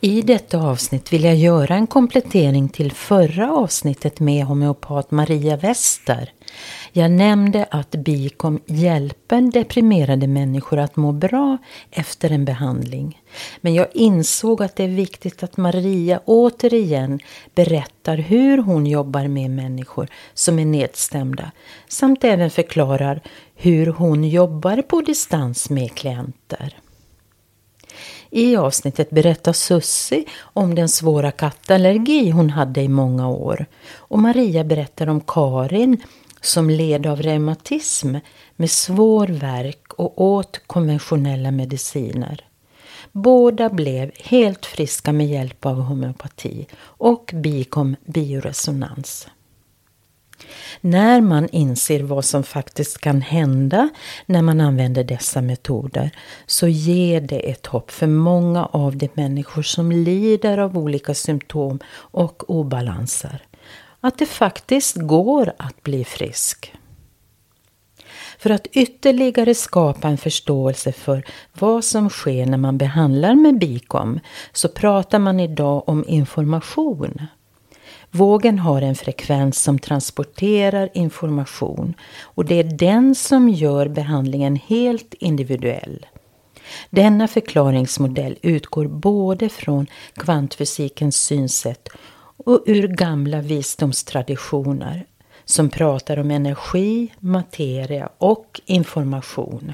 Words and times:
I 0.00 0.22
detta 0.22 0.58
avsnitt 0.58 1.12
vill 1.12 1.24
jag 1.24 1.36
göra 1.36 1.74
en 1.74 1.86
komplettering 1.86 2.68
till 2.68 2.92
förra 2.92 3.52
avsnittet 3.52 4.20
med 4.20 4.44
homeopat 4.44 5.10
Maria 5.10 5.56
Wester. 5.56 6.32
Jag 6.92 7.10
nämnde 7.10 7.66
att 7.70 7.90
Bikom 7.90 8.60
hjälper 8.66 9.40
deprimerade 9.52 10.26
människor 10.26 10.78
att 10.78 10.96
må 10.96 11.12
bra 11.12 11.58
efter 11.90 12.30
en 12.30 12.44
behandling. 12.44 13.22
Men 13.60 13.74
jag 13.74 13.86
insåg 13.94 14.62
att 14.62 14.76
det 14.76 14.84
är 14.84 14.88
viktigt 14.88 15.42
att 15.42 15.56
Maria 15.56 16.20
återigen 16.24 17.20
berättar 17.54 18.16
hur 18.16 18.58
hon 18.58 18.86
jobbar 18.86 19.28
med 19.28 19.50
människor 19.50 20.08
som 20.34 20.58
är 20.58 20.64
nedstämda 20.64 21.52
samt 21.88 22.24
även 22.24 22.50
förklarar 22.50 23.20
hur 23.56 23.86
hon 23.86 24.24
jobbar 24.24 24.82
på 24.82 25.00
distans 25.00 25.70
med 25.70 25.94
klienter. 25.94 26.74
I 28.30 28.56
avsnittet 28.56 29.10
berättar 29.10 29.52
Sussi 29.52 30.24
om 30.40 30.74
den 30.74 30.88
svåra 30.88 31.30
kattallergi 31.30 32.30
hon 32.30 32.50
hade 32.50 32.82
i 32.82 32.88
många 32.88 33.28
år. 33.28 33.66
Och 33.96 34.18
Maria 34.18 34.64
berättar 34.64 35.06
om 35.06 35.20
Karin 35.20 36.02
som 36.40 36.70
led 36.70 37.06
av 37.06 37.22
reumatism 37.22 38.16
med 38.56 38.70
svår 38.70 39.26
värk 39.26 39.92
och 39.92 40.22
åt 40.22 40.60
konventionella 40.66 41.50
mediciner. 41.50 42.44
Båda 43.12 43.68
blev 43.70 44.10
helt 44.18 44.66
friska 44.66 45.12
med 45.12 45.26
hjälp 45.26 45.66
av 45.66 45.80
homeopati 45.80 46.66
och 46.80 47.30
bikom 47.34 47.96
bioresonans. 48.04 49.28
När 50.80 51.20
man 51.20 51.48
inser 51.48 52.02
vad 52.02 52.24
som 52.24 52.42
faktiskt 52.42 52.98
kan 52.98 53.20
hända 53.22 53.88
när 54.26 54.42
man 54.42 54.60
använder 54.60 55.04
dessa 55.04 55.42
metoder 55.42 56.10
så 56.46 56.68
ger 56.68 57.20
det 57.20 57.50
ett 57.50 57.66
hopp 57.66 57.90
för 57.90 58.06
många 58.06 58.66
av 58.66 58.96
de 58.96 59.08
människor 59.14 59.62
som 59.62 59.92
lider 59.92 60.58
av 60.58 60.78
olika 60.78 61.14
symptom 61.14 61.78
och 61.90 62.50
obalanser. 62.50 63.42
Att 64.00 64.18
det 64.18 64.26
faktiskt 64.26 64.96
går 64.96 65.52
att 65.56 65.82
bli 65.82 66.04
frisk. 66.04 66.74
För 68.38 68.50
att 68.50 68.66
ytterligare 68.66 69.54
skapa 69.54 70.08
en 70.08 70.18
förståelse 70.18 70.92
för 70.92 71.24
vad 71.58 71.84
som 71.84 72.10
sker 72.10 72.46
när 72.46 72.58
man 72.58 72.78
behandlar 72.78 73.34
med 73.34 73.58
bikom 73.58 74.20
så 74.52 74.68
pratar 74.68 75.18
man 75.18 75.40
idag 75.40 75.88
om 75.88 76.04
information. 76.08 77.26
Vågen 78.10 78.58
har 78.58 78.82
en 78.82 78.94
frekvens 78.94 79.62
som 79.62 79.78
transporterar 79.78 80.88
information 80.94 81.94
och 82.22 82.44
det 82.44 82.54
är 82.54 82.64
den 82.78 83.14
som 83.14 83.48
gör 83.48 83.88
behandlingen 83.88 84.56
helt 84.56 85.14
individuell. 85.14 86.06
Denna 86.90 87.28
förklaringsmodell 87.28 88.38
utgår 88.42 88.86
både 88.86 89.48
från 89.48 89.86
kvantfysikens 90.14 91.16
synsätt 91.16 91.88
och 92.44 92.62
ur 92.66 92.88
gamla 92.88 93.40
visdomstraditioner 93.40 95.06
som 95.44 95.68
pratar 95.68 96.16
om 96.18 96.30
energi, 96.30 97.12
materia 97.20 98.08
och 98.18 98.60
information. 98.66 99.72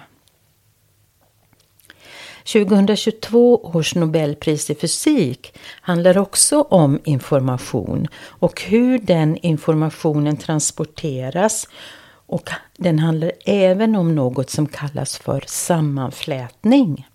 2022 2.45 3.61
års 3.75 3.95
Nobelpris 3.95 4.71
i 4.71 4.75
fysik 4.75 5.59
handlar 5.81 6.19
också 6.19 6.63
om 6.63 7.01
information 7.05 8.09
och 8.27 8.63
hur 8.63 8.99
den 8.99 9.37
informationen 9.37 10.37
transporteras 10.37 11.69
och 12.27 12.51
den 12.77 12.99
handlar 12.99 13.33
även 13.45 13.97
om 13.97 14.15
något 14.15 14.51
som 14.51 14.67
kallas 14.67 15.19
för 15.19 15.45
sammanflätning. 15.47 17.07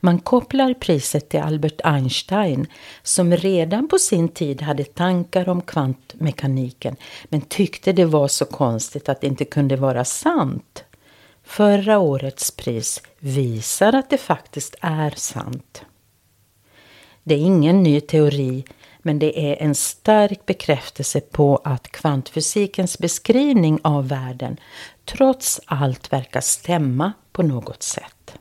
Man 0.00 0.18
kopplar 0.18 0.74
priset 0.74 1.28
till 1.28 1.40
Albert 1.40 1.80
Einstein 1.84 2.66
som 3.02 3.36
redan 3.36 3.88
på 3.88 3.98
sin 3.98 4.28
tid 4.28 4.62
hade 4.62 4.84
tankar 4.84 5.48
om 5.48 5.62
kvantmekaniken 5.62 6.96
men 7.24 7.40
tyckte 7.40 7.92
det 7.92 8.04
var 8.04 8.28
så 8.28 8.44
konstigt 8.44 9.08
att 9.08 9.20
det 9.20 9.26
inte 9.26 9.44
kunde 9.44 9.76
vara 9.76 10.04
sant. 10.04 10.83
Förra 11.44 11.98
årets 11.98 12.50
pris 12.50 13.02
visar 13.18 13.92
att 13.92 14.10
det 14.10 14.18
faktiskt 14.18 14.74
är 14.80 15.10
sant. 15.10 15.82
Det 17.22 17.34
är 17.34 17.38
ingen 17.38 17.82
ny 17.82 18.00
teori 18.00 18.64
men 19.04 19.18
det 19.18 19.52
är 19.52 19.62
en 19.62 19.74
stark 19.74 20.46
bekräftelse 20.46 21.20
på 21.20 21.60
att 21.64 21.88
kvantfysikens 21.88 22.98
beskrivning 22.98 23.80
av 23.82 24.08
världen 24.08 24.56
trots 25.04 25.60
allt 25.66 26.12
verkar 26.12 26.40
stämma 26.40 27.12
på 27.32 27.42
något 27.42 27.82
sätt. 27.82 28.38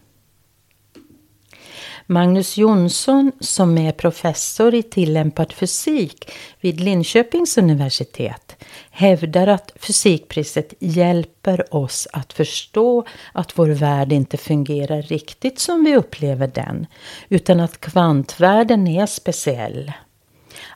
Magnus 2.06 2.58
Jonsson 2.58 3.32
som 3.40 3.78
är 3.78 3.92
professor 3.92 4.74
i 4.74 4.84
tillämpad 4.84 5.54
fysik 5.54 6.32
vid 6.62 6.80
Linköpings 6.80 7.58
universitet 7.58 8.53
hävdar 8.92 9.48
att 9.48 9.72
fysikpriset 9.76 10.74
hjälper 10.80 11.76
oss 11.76 12.08
att 12.14 12.34
förstå 12.34 13.06
att 13.32 13.58
vår 13.60 13.68
värld 13.68 14.12
inte 14.12 14.38
fungerar 14.38 15.02
riktigt 15.02 15.60
som 15.60 15.84
vi 15.84 15.96
upplever 15.96 16.48
den 16.48 16.86
utan 17.30 17.60
att 17.60 17.80
kvantvärlden 17.80 18.88
är 18.88 19.06
speciell. 19.06 19.92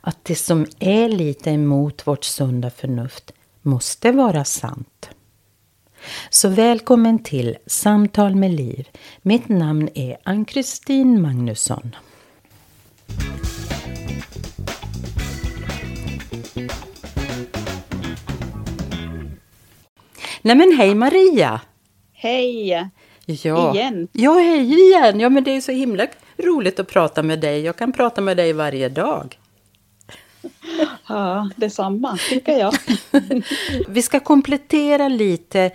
Att 0.02 0.26
det 0.26 0.36
som 0.36 0.68
är 0.80 1.10
lite 1.10 1.52
emot 1.52 2.08
vårt 2.08 2.24
sunda 2.24 2.70
förnuft 2.70 3.32
måste 3.62 4.12
vara 4.12 4.44
sant. 4.44 5.10
Så 6.30 6.50
välkommen 6.50 7.24
till 7.24 7.58
Samtal 7.66 8.36
med 8.36 8.52
Liv. 8.52 8.88
Mitt 9.22 9.50
namn 9.50 9.90
är 9.94 10.18
Ann-Kristin 10.24 11.22
Magnusson. 11.22 11.96
Nej 20.48 20.56
men 20.56 20.78
hej 20.78 20.96
Maria! 20.96 21.62
Hej! 22.14 22.90
Ja. 23.26 23.76
Igen. 23.76 24.08
Ja, 24.12 24.34
hej 24.34 24.74
igen! 24.74 25.20
Ja 25.20 25.30
men 25.30 25.44
det 25.44 25.52
är 25.52 25.62
så 25.62 25.72
himla 25.72 26.08
roligt 26.38 26.80
att 26.80 26.88
prata 26.88 27.24
med 27.24 27.40
dig. 27.40 27.62
Jag 27.62 27.76
kan 27.76 27.92
prata 27.92 28.22
med 28.22 28.38
dig 28.38 28.54
varje 28.54 28.90
dag. 28.90 29.40
Ja, 31.08 31.50
detsamma 31.56 32.18
tycker 32.30 32.58
jag. 32.58 32.74
Vi 33.88 34.02
ska 34.02 34.20
komplettera 34.20 35.08
lite 35.08 35.72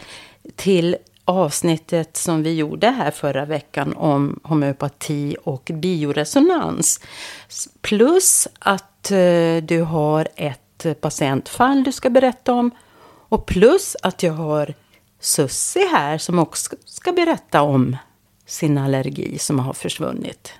till 0.56 0.97
avsnittet 1.25 2.17
som 2.17 2.43
vi 2.43 2.55
gjorde 2.55 2.91
här 2.91 3.11
förra 3.11 3.44
veckan 3.44 3.93
om 3.93 4.41
homeopati 4.43 5.37
och 5.44 5.70
bioresonans. 5.75 7.00
Plus 7.81 8.49
att 8.58 9.11
eh, 9.11 9.56
du 9.62 9.82
har 9.82 10.29
ett 10.37 11.00
patientfall 11.00 11.85
du 11.85 11.93
ska 11.93 12.11
berätta 12.11 12.52
om. 12.52 12.70
Och 13.32 13.46
plus 13.46 13.96
att 14.02 14.23
jag 14.23 14.32
har 14.32 14.75
Sussi 15.20 15.87
här 15.87 16.19
som 16.19 16.38
också 16.38 16.76
ska 16.84 17.12
berätta 17.12 17.62
om 17.62 17.96
sin 18.46 18.79
allergi 18.79 19.38
som 19.38 19.58
har 19.58 19.73
försvunnit. 19.73 20.52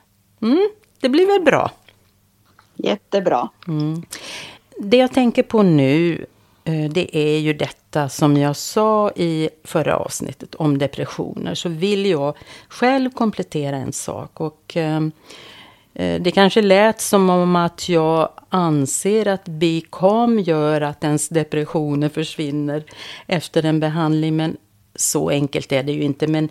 Mm, 0.43 0.69
det 1.01 1.09
blir 1.09 1.27
väl 1.27 1.43
bra? 1.43 1.71
Jättebra. 2.75 3.49
Mm. 3.69 4.03
Det 4.79 4.97
jag 4.97 5.13
tänker 5.13 5.43
på 5.43 5.63
nu 5.63 6.27
eh, 6.65 6.91
det 6.91 7.17
är 7.17 7.39
ju 7.39 7.53
detta 7.53 8.09
som 8.09 8.37
jag 8.37 8.57
sa 8.57 9.11
i 9.11 9.49
förra 9.65 9.97
avsnittet 9.97 10.55
om 10.55 10.79
depressioner. 10.79 11.55
Så 11.55 11.69
vill 11.69 12.07
jag 12.07 12.37
själv 12.69 13.11
komplettera 13.11 13.77
en 13.77 13.93
sak. 13.93 14.41
Och 14.41 14.77
eh, 14.77 15.01
Eh, 15.95 16.23
det 16.23 16.31
kanske 16.31 16.63
lät 16.63 17.01
som 17.01 17.31
om 17.31 17.57
att 17.57 17.89
jag 17.89 18.29
anser 18.49 19.29
att 19.29 19.45
BICAM 19.45 20.39
gör 20.39 20.81
att 20.81 21.05
ens 21.05 21.29
depressioner 21.29 22.09
försvinner 22.09 22.85
efter 23.27 23.65
en 23.65 23.81
behandling, 23.81 24.37
men 24.37 24.57
så 24.95 25.31
enkelt 25.31 25.73
är 25.73 25.83
det 25.83 25.93
ju 25.93 26.03
inte. 26.03 26.27
Men 26.27 26.49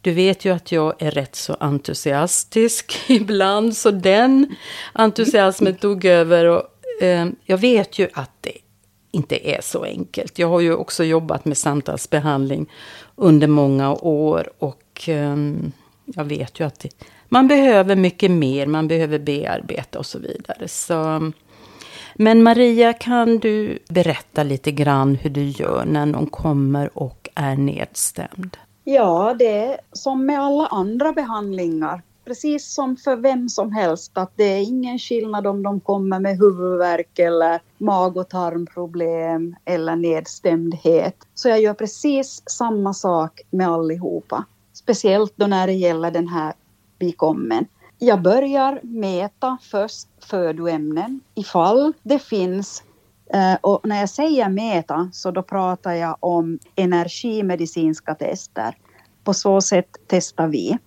du 0.00 0.12
vet 0.12 0.44
ju 0.44 0.54
att 0.54 0.72
jag 0.72 1.02
är 1.02 1.10
rätt 1.10 1.36
så 1.36 1.56
entusiastisk 1.60 2.96
ibland, 3.08 3.76
så 3.76 3.90
den 3.90 4.56
entusiasmen 4.92 5.76
tog 5.76 6.04
över. 6.04 6.44
Och, 6.44 6.62
eh, 7.02 7.26
jag 7.44 7.58
vet 7.58 7.98
ju 7.98 8.08
att 8.12 8.30
det 8.40 8.58
inte 9.10 9.48
är 9.48 9.60
så 9.60 9.84
enkelt. 9.84 10.38
Jag 10.38 10.48
har 10.48 10.60
ju 10.60 10.74
också 10.74 11.04
jobbat 11.04 11.44
med 11.44 11.58
samtalsbehandling 11.58 12.70
under 13.16 13.46
många 13.46 13.94
år 13.94 14.52
och 14.58 15.08
eh, 15.08 15.36
jag 16.04 16.24
vet 16.24 16.60
ju 16.60 16.66
att 16.66 16.80
det, 16.80 16.88
man 17.34 17.48
behöver 17.48 17.96
mycket 17.96 18.30
mer, 18.30 18.66
man 18.66 18.88
behöver 18.88 19.18
bearbeta 19.18 19.98
och 19.98 20.06
så 20.06 20.18
vidare. 20.18 20.68
Så, 20.68 21.30
men 22.14 22.42
Maria, 22.42 22.92
kan 22.92 23.38
du 23.38 23.78
berätta 23.88 24.42
lite 24.42 24.72
grann 24.72 25.14
hur 25.14 25.30
du 25.30 25.44
gör 25.44 25.84
när 25.84 26.06
någon 26.06 26.26
kommer 26.26 26.98
och 26.98 27.28
är 27.34 27.56
nedstämd? 27.56 28.56
Ja, 28.84 29.34
det 29.38 29.56
är 29.56 29.76
som 29.92 30.26
med 30.26 30.40
alla 30.40 30.66
andra 30.66 31.12
behandlingar. 31.12 32.02
Precis 32.24 32.74
som 32.74 32.96
för 32.96 33.16
vem 33.16 33.48
som 33.48 33.72
helst, 33.72 34.12
att 34.14 34.32
det 34.36 34.44
är 34.44 34.62
ingen 34.62 34.98
skillnad 34.98 35.46
om 35.46 35.62
de 35.62 35.80
kommer 35.80 36.20
med 36.20 36.38
huvudvärk 36.38 37.18
eller 37.18 37.60
mag 37.78 38.16
och 38.16 38.28
tarmproblem 38.28 39.56
eller 39.64 39.96
nedstämdhet. 39.96 41.16
Så 41.34 41.48
jag 41.48 41.60
gör 41.60 41.74
precis 41.74 42.42
samma 42.46 42.94
sak 42.94 43.40
med 43.50 43.68
allihopa. 43.68 44.44
Speciellt 44.72 45.32
då 45.36 45.46
när 45.46 45.66
det 45.66 45.72
gäller 45.72 46.10
den 46.10 46.28
här 46.28 46.52
bikommen. 47.04 47.66
Jag 47.98 48.22
börjar 48.22 48.80
mäta 48.82 49.58
först 49.62 50.08
födoämnen 50.20 51.20
ifall 51.34 51.92
det 52.02 52.18
finns 52.18 52.82
eh, 53.32 53.54
och 53.60 53.80
när 53.84 54.00
jag 54.00 54.08
säger 54.08 54.48
mäta 54.48 55.10
så 55.12 55.30
då 55.30 55.42
pratar 55.42 55.92
jag 55.92 56.16
om 56.20 56.58
energimedicinska 56.76 58.14
tester. 58.14 58.76
På 59.24 59.34
så 59.34 59.60
sätt 59.60 59.88
testar 60.06 60.48
vi. 60.48 60.78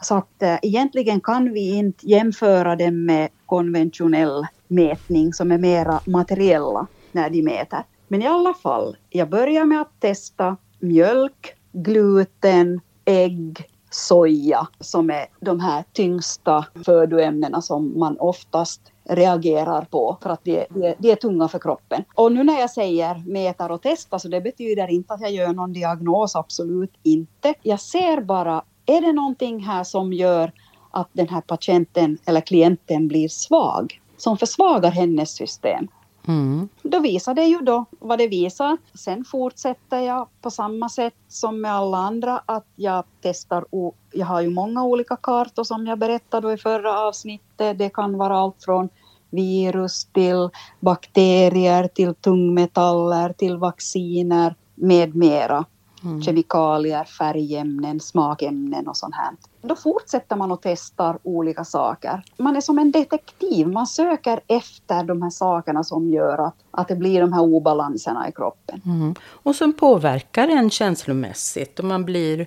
Så 0.00 0.14
att 0.14 0.42
eh, 0.42 0.58
egentligen 0.62 1.20
kan 1.20 1.52
vi 1.52 1.76
inte 1.76 2.06
jämföra 2.06 2.76
det 2.76 2.90
med 2.90 3.28
konventionell 3.46 4.46
mätning 4.68 5.32
som 5.32 5.52
är 5.52 5.58
mera 5.58 6.00
materiella 6.06 6.86
när 7.12 7.30
de 7.30 7.42
mäter. 7.42 7.82
Men 8.08 8.22
i 8.22 8.26
alla 8.26 8.54
fall, 8.54 8.96
jag 9.10 9.28
börjar 9.28 9.64
med 9.64 9.80
att 9.80 10.00
testa 10.00 10.56
mjölk, 10.80 11.54
gluten, 11.72 12.80
ägg, 13.04 13.68
soja 13.90 14.68
som 14.80 15.10
är 15.10 15.26
de 15.40 15.60
här 15.60 15.84
tyngsta 15.92 16.66
födoämnena 16.84 17.62
som 17.62 17.98
man 17.98 18.16
oftast 18.18 18.80
reagerar 19.08 19.82
på 19.82 20.18
för 20.22 20.30
att 20.30 20.44
de, 20.44 20.66
de, 20.70 20.94
de 20.98 21.10
är 21.10 21.16
tunga 21.16 21.48
för 21.48 21.58
kroppen. 21.58 22.04
Och 22.14 22.32
nu 22.32 22.44
när 22.44 22.60
jag 22.60 22.70
säger 22.70 23.22
mätar 23.26 23.70
och 23.70 23.82
testa 23.82 24.18
så 24.18 24.28
det 24.28 24.40
betyder 24.40 24.90
inte 24.90 25.14
att 25.14 25.20
jag 25.20 25.30
gör 25.30 25.52
någon 25.52 25.72
diagnos, 25.72 26.36
absolut 26.36 26.92
inte. 27.02 27.54
Jag 27.62 27.80
ser 27.80 28.20
bara, 28.20 28.62
är 28.86 29.00
det 29.00 29.12
någonting 29.12 29.60
här 29.60 29.84
som 29.84 30.12
gör 30.12 30.52
att 30.90 31.08
den 31.12 31.28
här 31.28 31.40
patienten 31.40 32.18
eller 32.24 32.40
klienten 32.40 33.08
blir 33.08 33.28
svag? 33.28 34.00
Som 34.16 34.38
försvagar 34.38 34.90
hennes 34.90 35.30
system. 35.30 35.88
Mm. 36.28 36.68
Då 36.82 37.00
visar 37.00 37.34
det 37.34 37.44
ju 37.44 37.58
då 37.58 37.84
vad 37.90 38.18
det 38.18 38.28
visar. 38.28 38.78
Sen 38.94 39.24
fortsätter 39.24 40.00
jag 40.00 40.28
på 40.42 40.50
samma 40.50 40.88
sätt 40.88 41.14
som 41.28 41.60
med 41.60 41.72
alla 41.72 41.96
andra 41.98 42.42
att 42.46 42.66
jag 42.76 43.04
testar. 43.20 43.64
Jag 44.12 44.26
har 44.26 44.40
ju 44.40 44.50
många 44.50 44.84
olika 44.84 45.16
kartor 45.16 45.64
som 45.64 45.86
jag 45.86 45.98
berättade 45.98 46.52
i 46.52 46.56
förra 46.56 47.00
avsnittet. 47.00 47.78
Det 47.78 47.90
kan 47.90 48.18
vara 48.18 48.38
allt 48.38 48.64
från 48.64 48.88
virus 49.30 50.04
till 50.04 50.48
bakterier 50.80 51.88
till 51.88 52.14
tungmetaller 52.14 53.32
till 53.32 53.56
vacciner 53.56 54.54
med 54.74 55.16
mera. 55.16 55.64
Mm. 56.08 56.22
Kemikalier, 56.22 57.04
färgämnen, 57.04 58.00
smakämnen 58.00 58.88
och 58.88 58.96
sånt 58.96 59.14
här. 59.14 59.30
Då 59.62 59.76
fortsätter 59.76 60.36
man 60.36 60.52
och 60.52 60.62
testar 60.62 61.18
olika 61.22 61.64
saker. 61.64 62.22
Man 62.36 62.56
är 62.56 62.60
som 62.60 62.78
en 62.78 62.90
detektiv, 62.90 63.68
man 63.68 63.86
söker 63.86 64.40
efter 64.46 65.04
de 65.04 65.22
här 65.22 65.30
sakerna 65.30 65.84
som 65.84 66.10
gör 66.10 66.38
att, 66.38 66.54
att 66.70 66.88
det 66.88 66.96
blir 66.96 67.20
de 67.20 67.32
här 67.32 67.42
obalanserna 67.42 68.28
i 68.28 68.32
kroppen. 68.32 68.82
Mm. 68.84 69.14
Och 69.22 69.54
som 69.54 69.72
påverkar 69.72 70.48
en 70.48 70.70
känslomässigt 70.70 71.78
och 71.78 71.84
man 71.84 72.04
blir 72.04 72.46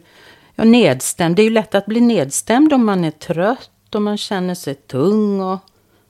ja, 0.56 0.63
nedstämd. 0.63 1.36
Det 1.36 1.42
är 1.42 1.44
ju 1.44 1.50
lätt 1.50 1.75
att 1.75 1.86
bli 1.86 2.02
nedstämd 2.02 2.74
om 2.74 2.86
man 2.86 3.04
är 3.04 3.12
trött 3.12 3.96
och 3.96 4.02
man 4.02 4.18
känner 4.18 4.56
sig 4.56 4.75
tung 4.75 5.42
och, 5.42 5.60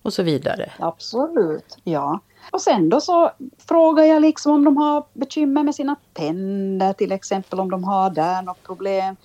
och 0.02 0.14
så 0.14 0.24
vidare. 0.24 0.72
Absolut, 0.80 1.78
ja. 1.84 2.20
Och 2.52 2.62
sen 2.62 2.90
då 2.90 3.02
så 3.02 3.32
frågar 3.68 4.04
jag 4.04 4.22
liksom 4.22 4.54
om 4.54 4.64
de 4.66 4.78
har 4.78 5.04
bekymmer 5.14 5.64
med 5.64 5.76
sina 5.76 5.96
tänder 6.14 6.94
till 6.94 7.12
exempel, 7.12 7.60
om 7.60 7.72
de 7.72 7.84
har 7.84 8.10
där 8.10 8.42
något 8.42 8.64
problem. 8.64 9.16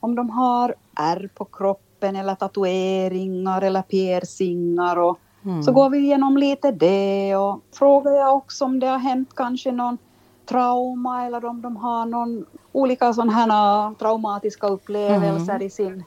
Om 0.00 0.14
de 0.14 0.30
har 0.30 0.74
ärr 0.96 1.30
på 1.34 1.44
kroppen 1.44 2.16
eller 2.16 2.34
tatueringar 2.34 3.62
eller 3.62 3.82
piercingar. 3.82 4.96
Och 4.96 5.18
mm. 5.44 5.62
Så 5.62 5.72
går 5.72 5.90
vi 5.90 5.98
igenom 5.98 6.36
lite 6.36 6.70
det 6.70 7.36
och 7.36 7.60
frågar 7.72 8.12
jag 8.12 8.36
också 8.36 8.64
om 8.64 8.80
det 8.80 8.86
har 8.86 8.98
hänt 8.98 9.30
kanske 9.34 9.72
någon 9.72 9.98
trauma 10.46 11.26
eller 11.26 11.44
om 11.44 11.62
de 11.62 11.76
har 11.76 12.06
någon 12.06 12.46
olika 12.72 13.12
sådana 13.12 13.32
här 13.32 13.94
traumatiska 13.94 14.66
upplevelser 14.66 15.54
mm. 15.54 15.66
i 15.66 15.70
sin 15.70 16.04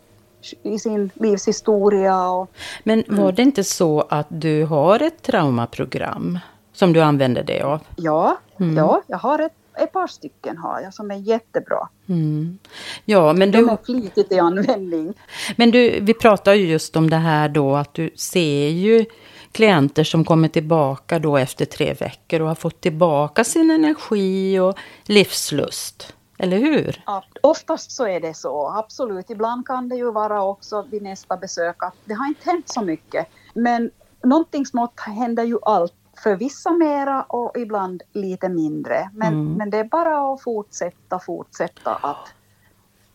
i 0.64 0.80
sin 0.80 1.10
livshistoria. 1.14 2.30
Och, 2.30 2.52
Men 2.84 3.04
var 3.08 3.18
mm. 3.18 3.36
det 3.36 3.42
inte 3.42 3.64
så 3.64 4.06
att 4.10 4.28
du 4.30 4.66
har 4.66 5.02
ett 5.02 5.22
traumaprogram? 5.22 6.40
Som 6.78 6.94
du 6.94 7.02
använder 7.02 7.44
dig 7.44 7.62
av? 7.62 7.82
Ja, 7.96 8.38
mm. 8.60 8.78
ja 8.78 9.02
jag 9.08 9.18
har 9.18 9.40
ett, 9.40 9.54
ett 9.78 9.92
par 9.92 10.08
stycken 10.08 10.58
har 10.58 10.82
jag 10.82 10.94
som 10.94 11.12
är 11.12 11.16
jättebra. 11.16 11.90
Mm. 12.10 12.60
Ja, 13.06 13.34
men 13.34 13.52
du, 13.52 13.58
De 13.58 13.70
är 13.70 13.78
flitigt 13.86 14.32
i 14.32 14.40
användning. 14.40 15.14
Men 15.56 15.72
du, 15.72 16.00
vi 16.00 16.14
pratar 16.14 16.54
ju 16.54 16.68
just 16.68 16.96
om 16.96 17.10
det 17.10 17.16
här 17.16 17.50
då 17.50 17.76
att 17.76 17.94
du 17.94 18.10
ser 18.16 18.68
ju 18.70 19.06
klienter 19.52 20.04
som 20.04 20.26
kommer 20.26 20.48
tillbaka 20.48 21.20
då 21.20 21.38
efter 21.38 21.66
tre 21.66 21.94
veckor 21.94 22.42
och 22.42 22.48
har 22.48 22.56
fått 22.56 22.82
tillbaka 22.82 23.44
sin 23.44 23.72
energi 23.72 24.60
och 24.60 24.78
livslust. 25.06 26.14
Eller 26.38 26.58
hur? 26.58 27.04
Ja, 27.06 27.24
oftast 27.42 27.92
så 27.92 28.08
är 28.08 28.20
det 28.20 28.34
så, 28.34 28.68
absolut. 28.68 29.30
Ibland 29.30 29.68
kan 29.68 29.90
det 29.90 29.96
ju 29.96 30.12
vara 30.12 30.44
också 30.44 30.86
vid 30.92 31.02
nästa 31.02 31.38
besök 31.38 31.84
att 31.84 31.96
det 32.06 32.14
har 32.14 32.28
inte 32.28 32.50
hänt 32.50 32.70
så 32.70 32.82
mycket. 32.82 33.28
Men 33.54 33.92
någonting 34.24 34.66
smått 34.66 35.00
händer 35.00 35.44
ju 35.44 35.58
alltid 35.62 36.07
för 36.24 36.36
vissa 36.36 36.72
mera 36.72 37.24
och 37.24 37.58
ibland 37.58 38.04
lite 38.14 38.50
mindre. 38.50 39.10
Men, 39.14 39.34
mm. 39.34 39.54
men 39.54 39.70
det 39.70 39.78
är 39.78 39.84
bara 39.84 40.34
att 40.34 40.42
fortsätta, 40.42 41.20
fortsätta 41.20 41.96
att, 41.96 42.34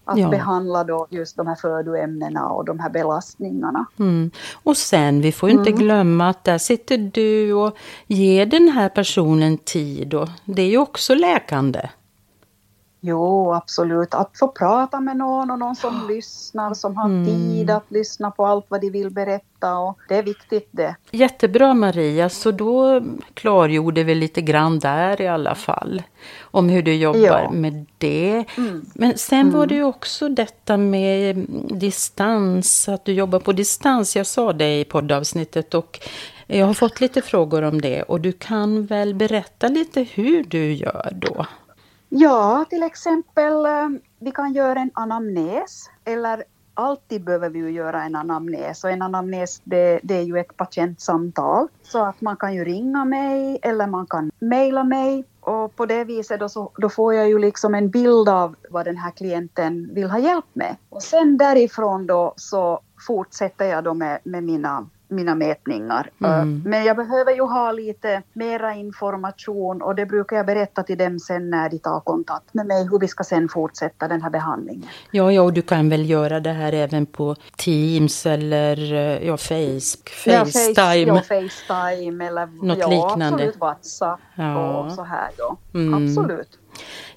att 0.05 0.19
ja. 0.19 0.29
behandla 0.29 0.85
då 0.85 1.07
just 1.11 1.37
de 1.37 1.47
här 1.47 1.55
födoämnena 1.55 2.49
och 2.49 2.65
de 2.65 2.79
här 2.79 2.91
belastningarna. 2.91 3.87
Mm. 3.99 4.31
Och 4.63 4.77
sen, 4.77 5.21
vi 5.21 5.33
får 5.33 5.51
inte 5.51 5.71
mm. 5.71 5.79
glömma 5.83 6.29
att 6.29 6.45
där 6.45 6.59
sitter 6.59 6.99
du 6.99 7.53
och 7.53 7.77
ger 8.07 8.47
den 8.47 8.69
här 8.69 8.89
personen 8.89 9.59
tid. 9.59 10.15
Och 10.15 10.29
det 10.45 10.63
är 10.63 10.71
ju 10.71 10.79
också 10.79 11.15
läkande. 11.15 11.89
Jo, 13.05 13.53
absolut. 13.53 14.15
Att 14.15 14.39
få 14.39 14.49
prata 14.49 15.01
med 15.01 15.17
någon 15.17 15.51
och 15.51 15.59
någon 15.59 15.77
som 15.77 16.09
lyssnar, 16.09 16.75
som 16.75 16.97
har 16.97 17.07
mm. 17.07 17.25
tid 17.25 17.71
att 17.71 17.91
lyssna 17.91 18.31
på 18.31 18.47
allt 18.47 18.67
vad 18.69 18.81
de 18.81 18.91
vill 18.91 19.11
berätta. 19.11 19.79
Och 19.79 19.99
det 20.09 20.17
är 20.17 20.23
viktigt 20.23 20.69
det. 20.71 20.97
Jättebra 21.11 21.75
Maria, 21.75 22.29
så 22.29 22.51
då 22.51 23.03
klargjorde 23.35 24.05
vi 24.05 24.15
lite 24.15 24.43
grann 24.43 24.79
där 24.79 25.21
i 25.21 25.29
alla 25.29 25.55
fall. 25.55 26.03
Om 26.43 26.69
hur 26.69 26.83
du 26.83 26.95
jobbar 26.95 27.21
ja. 27.21 27.51
med 27.51 27.87
det. 27.99 28.45
Mm. 28.57 28.85
Men 28.95 29.19
sen 29.19 29.41
mm. 29.41 29.53
var 29.53 29.67
det 29.67 29.75
ju 29.75 29.85
också 29.85 30.29
detta 30.29 30.77
med 30.77 31.47
distans, 31.71 32.89
att 32.89 33.05
du 33.05 33.13
jobbar 33.13 33.39
på 33.39 33.53
distans. 33.53 34.17
Jag 34.17 34.27
sa 34.27 34.53
det 34.53 34.81
i 34.81 34.85
poddavsnittet 34.85 35.75
och 35.75 36.01
jag 36.47 36.67
har 36.67 36.75
fått 36.75 37.01
lite 37.01 37.23
frågor 37.23 37.63
om 37.63 37.81
det. 37.81 38.03
Och 38.03 38.21
du 38.21 38.33
kan 38.33 38.87
väl 38.87 39.15
berätta 39.15 39.69
lite 39.69 40.03
hur 40.03 40.45
du 40.45 40.73
gör 40.73 41.13
då? 41.13 41.47
Ja, 42.15 42.65
till 42.71 42.83
exempel 42.83 43.67
eh, 43.67 43.89
vi 44.19 44.31
kan 44.31 44.53
göra 44.53 44.81
en 44.81 44.91
anamnes 44.95 45.91
eller 46.05 46.45
alltid 46.75 47.25
behöver 47.25 47.51
vi 47.51 47.59
ju 47.59 47.71
göra 47.71 48.03
en 48.03 48.17
anamnes 48.17 48.85
och 48.85 48.91
en 48.91 49.03
anamnes 49.03 49.61
det, 49.65 50.01
det, 50.03 50.15
är 50.15 50.23
ju 50.23 50.39
ett 50.39 50.57
patientsamtal. 50.57 51.69
Så 51.83 52.05
att 52.05 52.21
man 52.21 52.37
kan 52.37 52.55
ju 52.55 52.65
ringa 52.65 53.05
mig 53.05 53.59
eller 53.63 53.87
man 53.87 54.07
kan 54.07 54.31
mejla 54.39 54.85
mig 54.85 55.25
och 55.41 55.77
på 55.77 55.87
det 55.87 56.05
viset 56.05 56.41
då, 56.41 56.49
så, 56.49 56.71
då 56.77 56.89
får 56.89 57.15
jag 57.15 57.29
ju 57.29 57.39
liksom 57.39 57.75
en 57.75 57.91
bild 57.91 58.29
av 58.29 58.57
vad 58.71 58.85
den 58.85 58.97
här 58.97 59.11
klienten 59.11 59.95
vill 59.95 60.11
ha 60.11 60.19
hjälp 60.19 60.47
med. 60.53 60.77
Och 60.89 61.03
sen 61.03 61.37
därifrån 61.37 62.07
då 62.07 62.35
så 62.37 62.81
fortsätter 63.07 63.65
jag 63.65 63.85
då 63.85 63.95
med, 63.95 64.19
med 64.25 64.45
mina 64.45 64.89
mina 65.13 65.35
mätningar. 65.35 66.11
Mm. 66.25 66.63
Men 66.67 66.85
jag 66.85 66.97
behöver 66.97 67.33
ju 67.33 67.43
ha 67.43 67.73
lite 67.73 68.23
mera 68.33 68.75
information 68.75 69.83
och 69.83 69.95
det 69.95 70.07
brukar 70.07 70.37
jag 70.37 70.47
berätta 70.47 70.83
till 70.83 70.99
dem 70.99 71.19
sen 71.19 71.51
när 71.51 71.69
de 71.71 71.79
tar 71.79 72.01
kontakt 72.01 72.55
med 72.55 72.67
mig 72.67 72.89
hur 72.91 72.99
vi 72.99 73.09
ska 73.09 73.25
sen 73.25 73.49
fortsätta 73.49 74.09
den 74.09 74.23
här 74.23 74.31
behandlingen. 74.31 74.89
Ja, 75.11 75.33
ja 75.33 75.43
och 75.43 75.53
du 75.53 75.63
kan 75.63 75.89
väl 75.89 76.11
göra 76.11 76.41
det 76.41 76.53
här 76.53 76.73
även 76.73 77.07
på 77.07 77.37
Teams 77.57 78.27
eller 78.27 78.77
ja, 79.23 79.37
face, 79.37 79.99
Facetime? 80.25 80.35
Ja, 80.35 80.45
face, 80.45 81.35
ja, 81.35 81.49
Facetime 81.49 82.27
eller 82.27 82.47
Något 82.47 82.79
ja, 82.79 82.89
liknande. 82.89 83.27
absolut 83.27 83.57
WhatsApp 83.61 84.21
ja. 84.35 84.79
och 84.79 84.93
så 84.93 85.03
här. 85.03 85.31
Ja. 85.39 85.57
Mm. 85.75 85.95
Absolut. 85.95 86.59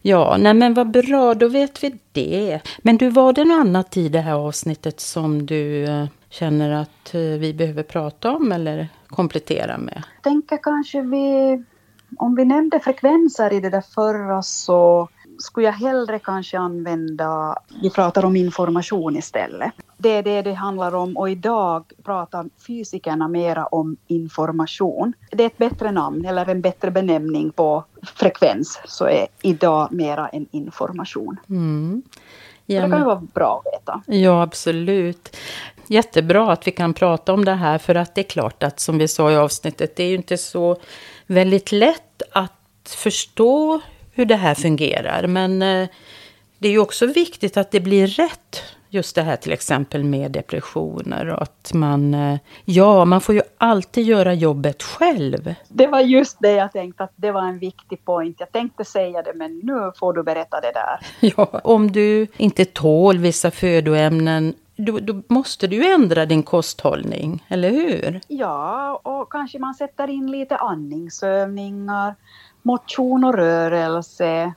Ja, 0.08 0.38
nej 0.40 0.54
men 0.54 0.74
vad 0.74 0.92
bra, 0.92 1.34
då 1.34 1.48
vet 1.48 1.84
vi 1.84 2.00
det. 2.12 2.62
Men 2.78 2.98
du, 2.98 3.10
var 3.10 3.34
det 3.34 3.46
något 3.46 3.60
annat 3.60 3.98
i 3.98 4.10
det 4.10 4.20
här 4.20 4.34
avsnittet 4.34 5.00
som 5.00 5.46
du 5.46 5.84
eh, 5.84 6.06
känner 6.30 6.72
att 6.72 7.16
eh, 7.16 7.22
vi 7.22 7.54
behöver 7.54 7.84
prata 7.84 8.32
om 8.32 8.52
eller 8.52 8.88
komplettera 9.08 9.78
med? 9.78 10.04
Jag 10.16 10.24
tänker 10.24 10.58
kanske 10.64 11.02
vi, 11.02 11.64
om 12.18 12.36
vi 12.36 12.46
nämnde 12.46 12.80
frekvenser 12.80 13.54
i 13.54 13.60
det 13.60 13.70
där 13.70 13.84
förra 13.96 14.42
så 14.42 15.10
skulle 15.38 15.66
jag 15.66 15.74
hellre 15.74 16.20
kanske 16.20 16.60
använda, 16.60 17.58
vi 17.82 17.90
pratar 17.90 18.26
om 18.26 18.36
information 18.36 19.18
istället. 19.18 19.72
Det 19.98 20.10
är 20.10 20.24
det 20.24 20.42
det 20.42 20.54
handlar 20.54 20.96
om 20.96 21.18
och 21.18 21.30
idag 21.30 21.86
pratar 22.04 22.50
fysikerna 22.68 23.28
mera 23.28 23.66
om 23.66 23.98
information. 24.08 25.14
Det 25.32 25.44
är 25.44 25.48
ett 25.48 25.58
bättre 25.58 25.92
namn 25.92 26.26
eller 26.26 26.50
en 26.50 26.62
bättre 26.62 26.92
benämning 26.92 27.52
på 27.52 27.84
frekvens 28.16 28.80
så 28.86 29.06
är 29.06 29.28
idag 29.42 29.88
mera 29.92 30.28
en 30.28 30.46
information. 30.52 31.40
Mm. 31.50 32.04
Ja, 32.66 32.82
det 32.82 32.90
kan 32.90 33.00
ju 33.00 33.06
vara 33.06 33.22
bra 33.34 33.62
att 33.66 33.80
veta. 33.80 34.02
Ja, 34.06 34.42
absolut. 34.42 35.38
Jättebra 35.88 36.52
att 36.52 36.68
vi 36.68 36.72
kan 36.72 36.94
prata 36.94 37.34
om 37.34 37.46
det 37.46 37.54
här 37.54 37.78
för 37.78 37.96
att 37.96 38.16
det 38.16 38.22
är 38.22 38.30
klart 38.30 38.64
att 38.64 38.80
som 38.80 38.98
vi 38.98 39.08
sa 39.08 39.32
i 39.32 39.36
avsnittet, 39.36 39.96
det 39.96 40.04
är 40.04 40.08
ju 40.08 40.16
inte 40.16 40.38
så 40.38 40.78
väldigt 41.28 41.72
lätt 41.72 42.22
att 42.32 42.52
förstå 42.86 43.82
hur 44.16 44.26
det 44.26 44.36
här 44.36 44.56
fungerar. 44.56 45.28
Men 45.28 45.62
eh, 45.62 45.88
det 46.58 46.68
är 46.68 46.72
ju 46.72 46.80
också 46.80 47.06
viktigt 47.06 47.58
att 47.58 47.72
det 47.72 47.80
blir 47.80 48.08
rätt. 48.08 48.64
Just 48.90 49.16
det 49.16 49.22
här 49.22 49.36
till 49.36 49.54
exempel 49.54 50.04
med 50.04 50.32
depressioner 50.32 51.30
och 51.30 51.42
att 51.42 51.74
man, 51.74 52.14
eh, 52.14 52.38
ja, 52.66 53.06
man 53.06 53.22
får 53.22 53.36
ju 53.36 53.42
alltid 53.58 54.06
göra 54.06 54.34
jobbet 54.34 54.84
själv. 54.84 55.54
Det 55.68 55.88
var 55.88 56.00
just 56.00 56.38
det 56.40 56.52
jag 56.52 56.72
tänkte 56.72 57.04
att 57.04 57.14
det 57.16 57.32
var 57.32 57.42
en 57.42 57.60
viktig 57.60 58.06
point. 58.06 58.36
Jag 58.40 58.52
tänkte 58.52 58.86
säga 58.86 59.22
det 59.22 59.34
men 59.36 59.60
nu 59.64 59.92
får 60.00 60.14
du 60.14 60.24
berätta 60.24 60.62
det 60.62 60.72
där. 60.72 61.00
Ja, 61.38 61.62
om 61.64 61.92
du 61.92 62.28
inte 62.38 62.66
tål 62.66 63.18
vissa 63.18 63.52
födoämnen 63.52 64.54
då, 64.78 65.00
då, 65.00 65.22
måste 65.28 65.68
du 65.68 65.94
ändra 65.94 66.26
din 66.26 66.44
kosthållning, 66.44 67.46
eller 67.48 67.70
hur? 67.70 68.22
Ja, 68.28 69.02
och 69.04 69.32
kanske 69.32 69.60
man 69.60 69.74
sätter 69.74 70.10
in 70.10 70.32
lite 70.32 70.56
andningsövningar 70.58 72.16
motion 72.66 73.24
och 73.24 73.34
rörelse, 73.34 74.54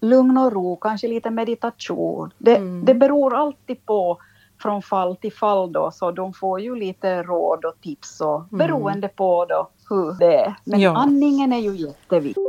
lugn 0.00 0.38
och 0.38 0.52
ro, 0.52 0.76
kanske 0.76 1.08
lite 1.08 1.30
meditation. 1.30 2.30
Det, 2.38 2.56
mm. 2.56 2.84
det 2.84 2.94
beror 2.94 3.34
alltid 3.34 3.86
på 3.86 4.18
från 4.62 4.82
fall 4.82 5.16
till 5.16 5.32
fall 5.32 5.72
då, 5.72 5.90
så 5.90 6.10
de 6.10 6.34
får 6.34 6.60
ju 6.60 6.76
lite 6.76 7.22
råd 7.22 7.64
och 7.64 7.80
tips 7.80 8.20
och 8.20 8.36
mm. 8.36 8.48
beroende 8.50 9.08
på 9.08 9.44
då 9.44 9.68
hur 9.90 10.18
det 10.18 10.36
är. 10.36 10.54
Men 10.64 10.80
ja. 10.80 10.96
andningen 10.96 11.52
är 11.52 11.58
ju 11.58 11.76
jätteviktig. 11.76 12.42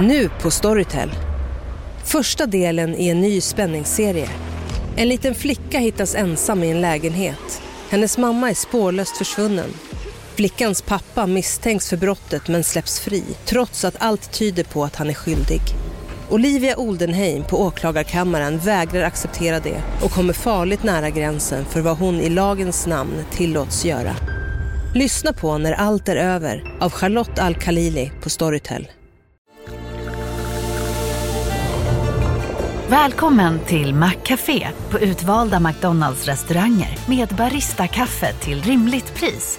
Nu 0.00 0.28
på 0.42 0.50
Storytel. 0.50 1.10
Första 2.04 2.46
delen 2.46 2.94
i 2.94 3.08
en 3.08 3.20
ny 3.20 3.40
spänningsserie. 3.40 4.28
En 4.96 5.08
liten 5.08 5.34
flicka 5.34 5.78
hittas 5.78 6.14
ensam 6.14 6.62
i 6.62 6.70
en 6.70 6.80
lägenhet. 6.80 7.62
Hennes 7.90 8.18
mamma 8.18 8.50
är 8.50 8.54
spårlöst 8.54 9.16
försvunnen 9.16 9.70
Flickans 10.38 10.82
pappa 10.82 11.26
misstänks 11.26 11.88
för 11.88 11.96
brottet 11.96 12.48
men 12.48 12.64
släpps 12.64 13.00
fri 13.00 13.24
trots 13.44 13.84
att 13.84 13.96
allt 13.98 14.32
tyder 14.32 14.64
på 14.64 14.84
att 14.84 14.96
han 14.96 15.10
är 15.10 15.14
skyldig. 15.14 15.60
Olivia 16.30 16.76
Oldenheim 16.76 17.44
på 17.44 17.62
åklagarkammaren 17.62 18.58
vägrar 18.58 19.02
acceptera 19.02 19.60
det 19.60 19.82
och 20.02 20.10
kommer 20.10 20.32
farligt 20.32 20.82
nära 20.82 21.10
gränsen 21.10 21.64
för 21.64 21.80
vad 21.80 21.98
hon 21.98 22.20
i 22.20 22.28
lagens 22.28 22.86
namn 22.86 23.24
tillåts 23.30 23.84
göra. 23.84 24.16
Lyssna 24.94 25.32
på 25.32 25.58
När 25.58 25.72
allt 25.72 26.08
är 26.08 26.16
över 26.16 26.76
av 26.80 26.90
Charlotte 26.90 27.38
Al-Khalili 27.38 28.12
på 28.22 28.30
Storytel. 28.30 28.88
Välkommen 32.88 33.60
till 33.66 33.94
Maccafé 33.94 34.68
på 34.90 34.98
utvalda 34.98 35.60
McDonalds 35.60 36.26
restauranger 36.26 36.98
med 37.08 37.28
Baristakaffe 37.28 38.32
till 38.32 38.62
rimligt 38.62 39.14
pris. 39.14 39.58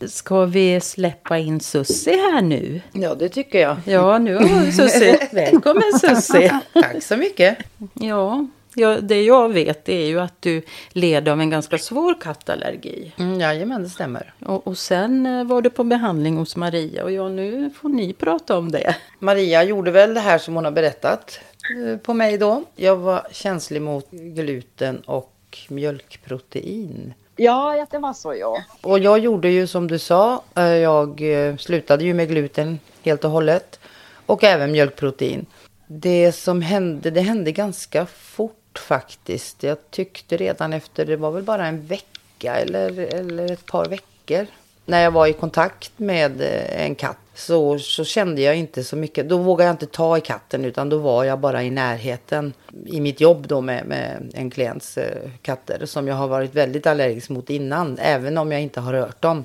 Ska 0.00 0.44
vi 0.44 0.80
släppa 0.80 1.38
in 1.38 1.60
Sussi 1.60 2.10
här 2.10 2.42
nu? 2.42 2.80
Ja, 2.92 3.14
det 3.14 3.28
tycker 3.28 3.60
jag. 3.60 3.76
Ja, 3.84 4.18
nu 4.18 4.34
har 4.34 4.70
Sussi. 4.70 5.18
Välkommen 5.32 5.98
Sussi. 6.00 6.50
Tack 6.72 7.02
så 7.02 7.16
mycket. 7.16 7.58
Ja, 7.94 8.46
ja, 8.74 9.00
det 9.00 9.22
jag 9.22 9.52
vet 9.52 9.88
är 9.88 10.06
ju 10.06 10.20
att 10.20 10.42
du 10.42 10.62
led 10.92 11.28
av 11.28 11.40
en 11.40 11.50
ganska 11.50 11.78
svår 11.78 12.20
kattallergi. 12.20 13.12
Mm, 13.16 13.40
jajamän, 13.40 13.82
det 13.82 13.88
stämmer. 13.88 14.34
Och, 14.46 14.66
och 14.66 14.78
sen 14.78 15.26
eh, 15.26 15.44
var 15.44 15.62
du 15.62 15.70
på 15.70 15.84
behandling 15.84 16.36
hos 16.36 16.56
Maria 16.56 17.04
och 17.04 17.12
ja, 17.12 17.28
nu 17.28 17.70
får 17.80 17.88
ni 17.88 18.12
prata 18.12 18.58
om 18.58 18.70
det. 18.70 18.96
Maria 19.18 19.64
gjorde 19.64 19.90
väl 19.90 20.14
det 20.14 20.20
här 20.20 20.38
som 20.38 20.54
hon 20.54 20.64
har 20.64 20.72
berättat 20.72 21.40
eh, 21.76 21.98
på 21.98 22.14
mig 22.14 22.38
då. 22.38 22.64
Jag 22.76 22.96
var 22.96 23.26
känslig 23.30 23.82
mot 23.82 24.10
gluten 24.10 25.00
och 25.00 25.58
mjölkprotein. 25.68 27.14
Ja, 27.36 27.86
det 27.90 27.98
var 27.98 28.12
så 28.12 28.34
ja. 28.34 28.62
Och 28.80 28.98
jag 28.98 29.18
gjorde 29.18 29.48
ju 29.48 29.66
som 29.66 29.88
du 29.88 29.98
sa. 29.98 30.42
Eh, 30.54 30.64
jag 30.64 31.22
eh, 31.22 31.56
slutade 31.56 32.04
ju 32.04 32.14
med 32.14 32.28
gluten 32.28 32.78
helt 33.02 33.24
och 33.24 33.30
hållet. 33.30 33.80
Och 34.26 34.44
även 34.44 34.72
mjölkprotein. 34.72 35.46
Det 35.86 36.32
som 36.32 36.62
hände, 36.62 37.10
det 37.10 37.20
hände 37.20 37.52
ganska 37.52 38.06
fort 38.06 38.78
faktiskt. 38.78 39.62
Jag 39.62 39.90
tyckte 39.90 40.36
redan 40.36 40.72
efter, 40.72 41.06
det 41.06 41.16
var 41.16 41.30
väl 41.30 41.42
bara 41.42 41.66
en 41.66 41.86
vecka 41.86 42.56
eller, 42.56 42.98
eller 42.98 43.52
ett 43.52 43.66
par 43.66 43.84
veckor. 43.84 44.46
När 44.86 45.02
jag 45.02 45.10
var 45.10 45.26
i 45.26 45.32
kontakt 45.32 45.92
med 45.96 46.40
eh, 46.40 46.84
en 46.84 46.94
katt 46.94 47.18
så, 47.34 47.78
så 47.78 48.04
kände 48.04 48.42
jag 48.42 48.56
inte 48.56 48.84
så 48.84 48.96
mycket. 48.96 49.28
Då 49.28 49.38
vågade 49.38 49.68
jag 49.68 49.74
inte 49.74 49.86
ta 49.86 50.18
i 50.18 50.20
katten 50.20 50.64
utan 50.64 50.88
då 50.88 50.98
var 50.98 51.24
jag 51.24 51.38
bara 51.38 51.62
i 51.62 51.70
närheten 51.70 52.52
i 52.86 53.00
mitt 53.00 53.20
jobb 53.20 53.46
då 53.48 53.60
med, 53.60 53.86
med 53.86 54.30
en 54.34 54.50
klients 54.50 54.98
eh, 54.98 55.30
katter 55.42 55.86
som 55.86 56.08
jag 56.08 56.14
har 56.14 56.28
varit 56.28 56.54
väldigt 56.54 56.86
allergisk 56.86 57.30
mot 57.30 57.50
innan. 57.50 57.98
Även 57.98 58.38
om 58.38 58.52
jag 58.52 58.62
inte 58.62 58.80
har 58.80 58.92
rört 58.92 59.22
dem. 59.22 59.44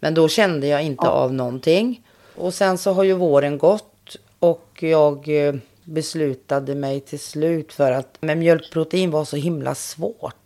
Men 0.00 0.14
då 0.14 0.28
kände 0.28 0.66
jag 0.66 0.82
inte 0.82 1.06
ja. 1.06 1.10
av 1.10 1.34
någonting. 1.34 2.06
Och 2.36 2.54
sen 2.54 2.78
så 2.78 2.92
har 2.92 3.04
ju 3.04 3.12
våren 3.12 3.58
gått 3.58 4.16
och 4.38 4.78
jag 4.80 5.46
eh, 5.46 5.54
beslutade 5.84 6.74
mig 6.74 7.00
till 7.00 7.20
slut 7.20 7.72
för 7.72 7.92
att 7.92 8.16
med 8.20 8.38
mjölkprotein 8.38 9.10
var 9.10 9.24
så 9.24 9.36
himla 9.36 9.74
svårt 9.74 10.41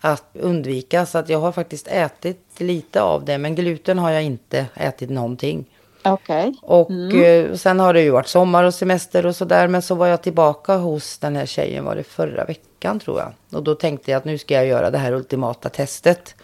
att 0.00 0.24
undvika. 0.32 1.06
Så 1.06 1.18
att 1.18 1.28
jag 1.28 1.38
har 1.38 1.52
faktiskt 1.52 1.88
ätit 1.88 2.40
lite 2.58 3.02
av 3.02 3.24
det. 3.24 3.38
Men 3.38 3.54
gluten 3.54 3.98
har 3.98 4.10
jag 4.10 4.22
inte 4.22 4.66
ätit 4.74 5.10
någonting. 5.10 5.64
Okej. 6.02 6.48
Okay. 6.48 6.54
Och 6.62 6.90
mm. 6.90 7.50
eh, 7.50 7.56
sen 7.56 7.80
har 7.80 7.94
det 7.94 8.02
ju 8.02 8.10
varit 8.10 8.28
sommar 8.28 8.64
och 8.64 8.74
semester 8.74 9.26
och 9.26 9.36
sådär. 9.36 9.68
Men 9.68 9.82
så 9.82 9.94
var 9.94 10.06
jag 10.06 10.22
tillbaka 10.22 10.76
hos 10.76 11.18
den 11.18 11.36
här 11.36 11.46
tjejen 11.46 11.84
var 11.84 11.96
det 11.96 12.04
förra 12.04 12.44
veckan 12.44 13.00
tror 13.00 13.18
jag. 13.18 13.32
Och 13.52 13.62
då 13.62 13.74
tänkte 13.74 14.10
jag 14.10 14.18
att 14.18 14.24
nu 14.24 14.38
ska 14.38 14.54
jag 14.54 14.66
göra 14.66 14.90
det 14.90 14.98
här 14.98 15.12
ultimata 15.12 15.68
testet. 15.68 16.34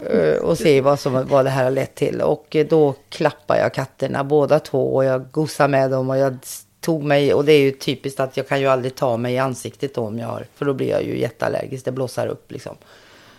Eh, 0.00 0.36
och 0.36 0.58
se 0.58 0.80
vad, 0.80 1.00
som, 1.00 1.26
vad 1.28 1.44
det 1.44 1.50
här 1.50 1.64
har 1.64 1.70
lett 1.70 1.94
till. 1.94 2.20
Och 2.20 2.56
eh, 2.56 2.66
då 2.66 2.94
klappade 3.08 3.60
jag 3.60 3.74
katterna 3.74 4.24
båda 4.24 4.58
två 4.58 4.94
och 4.94 5.04
jag 5.04 5.30
gosade 5.30 5.68
med 5.68 5.90
dem 5.90 6.10
och 6.10 6.18
jag 6.18 6.38
tog 6.80 7.04
mig, 7.04 7.34
och 7.34 7.44
det 7.44 7.52
är 7.52 7.60
ju 7.60 7.70
typiskt 7.70 8.20
att 8.20 8.36
jag 8.36 8.48
kan 8.48 8.60
ju 8.60 8.66
aldrig 8.66 8.94
ta 8.94 9.16
mig 9.16 9.34
i 9.34 9.38
ansiktet 9.38 9.94
då 9.94 10.00
om 10.00 10.18
jag 10.18 10.26
har, 10.26 10.46
för 10.54 10.64
då 10.64 10.74
blir 10.74 10.88
jag 10.88 11.02
ju 11.02 11.18
jätteallergisk, 11.18 11.84
det 11.84 11.92
blossar 11.92 12.26
upp 12.26 12.52
liksom. 12.52 12.76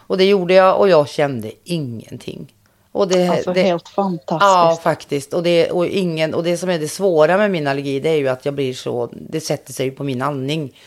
Och 0.07 0.17
det 0.17 0.25
gjorde 0.25 0.53
jag 0.53 0.79
och 0.79 0.89
jag 0.89 1.09
kände 1.09 1.51
ingenting. 1.63 2.53
Och 2.91 3.07
det, 3.07 3.27
alltså 3.27 3.53
det, 3.53 3.61
helt 3.61 3.89
fantastiskt. 3.89 4.41
Ja, 4.41 4.79
faktiskt. 4.83 5.33
Och 5.33 5.43
det, 5.43 5.71
och, 5.71 5.87
ingen, 5.87 6.33
och 6.33 6.43
det 6.43 6.57
som 6.57 6.69
är 6.69 6.79
det 6.79 6.87
svåra 6.87 7.37
med 7.37 7.51
min 7.51 7.67
allergi 7.67 7.99
det 7.99 8.09
är 8.09 8.15
ju 8.15 8.27
att 8.27 8.45
jag 8.45 8.53
blir 8.53 8.73
så, 8.73 9.09
det 9.11 9.41
sätter 9.41 9.73
sig 9.73 9.91
på 9.91 10.03
min 10.03 10.21
andning. 10.21 10.79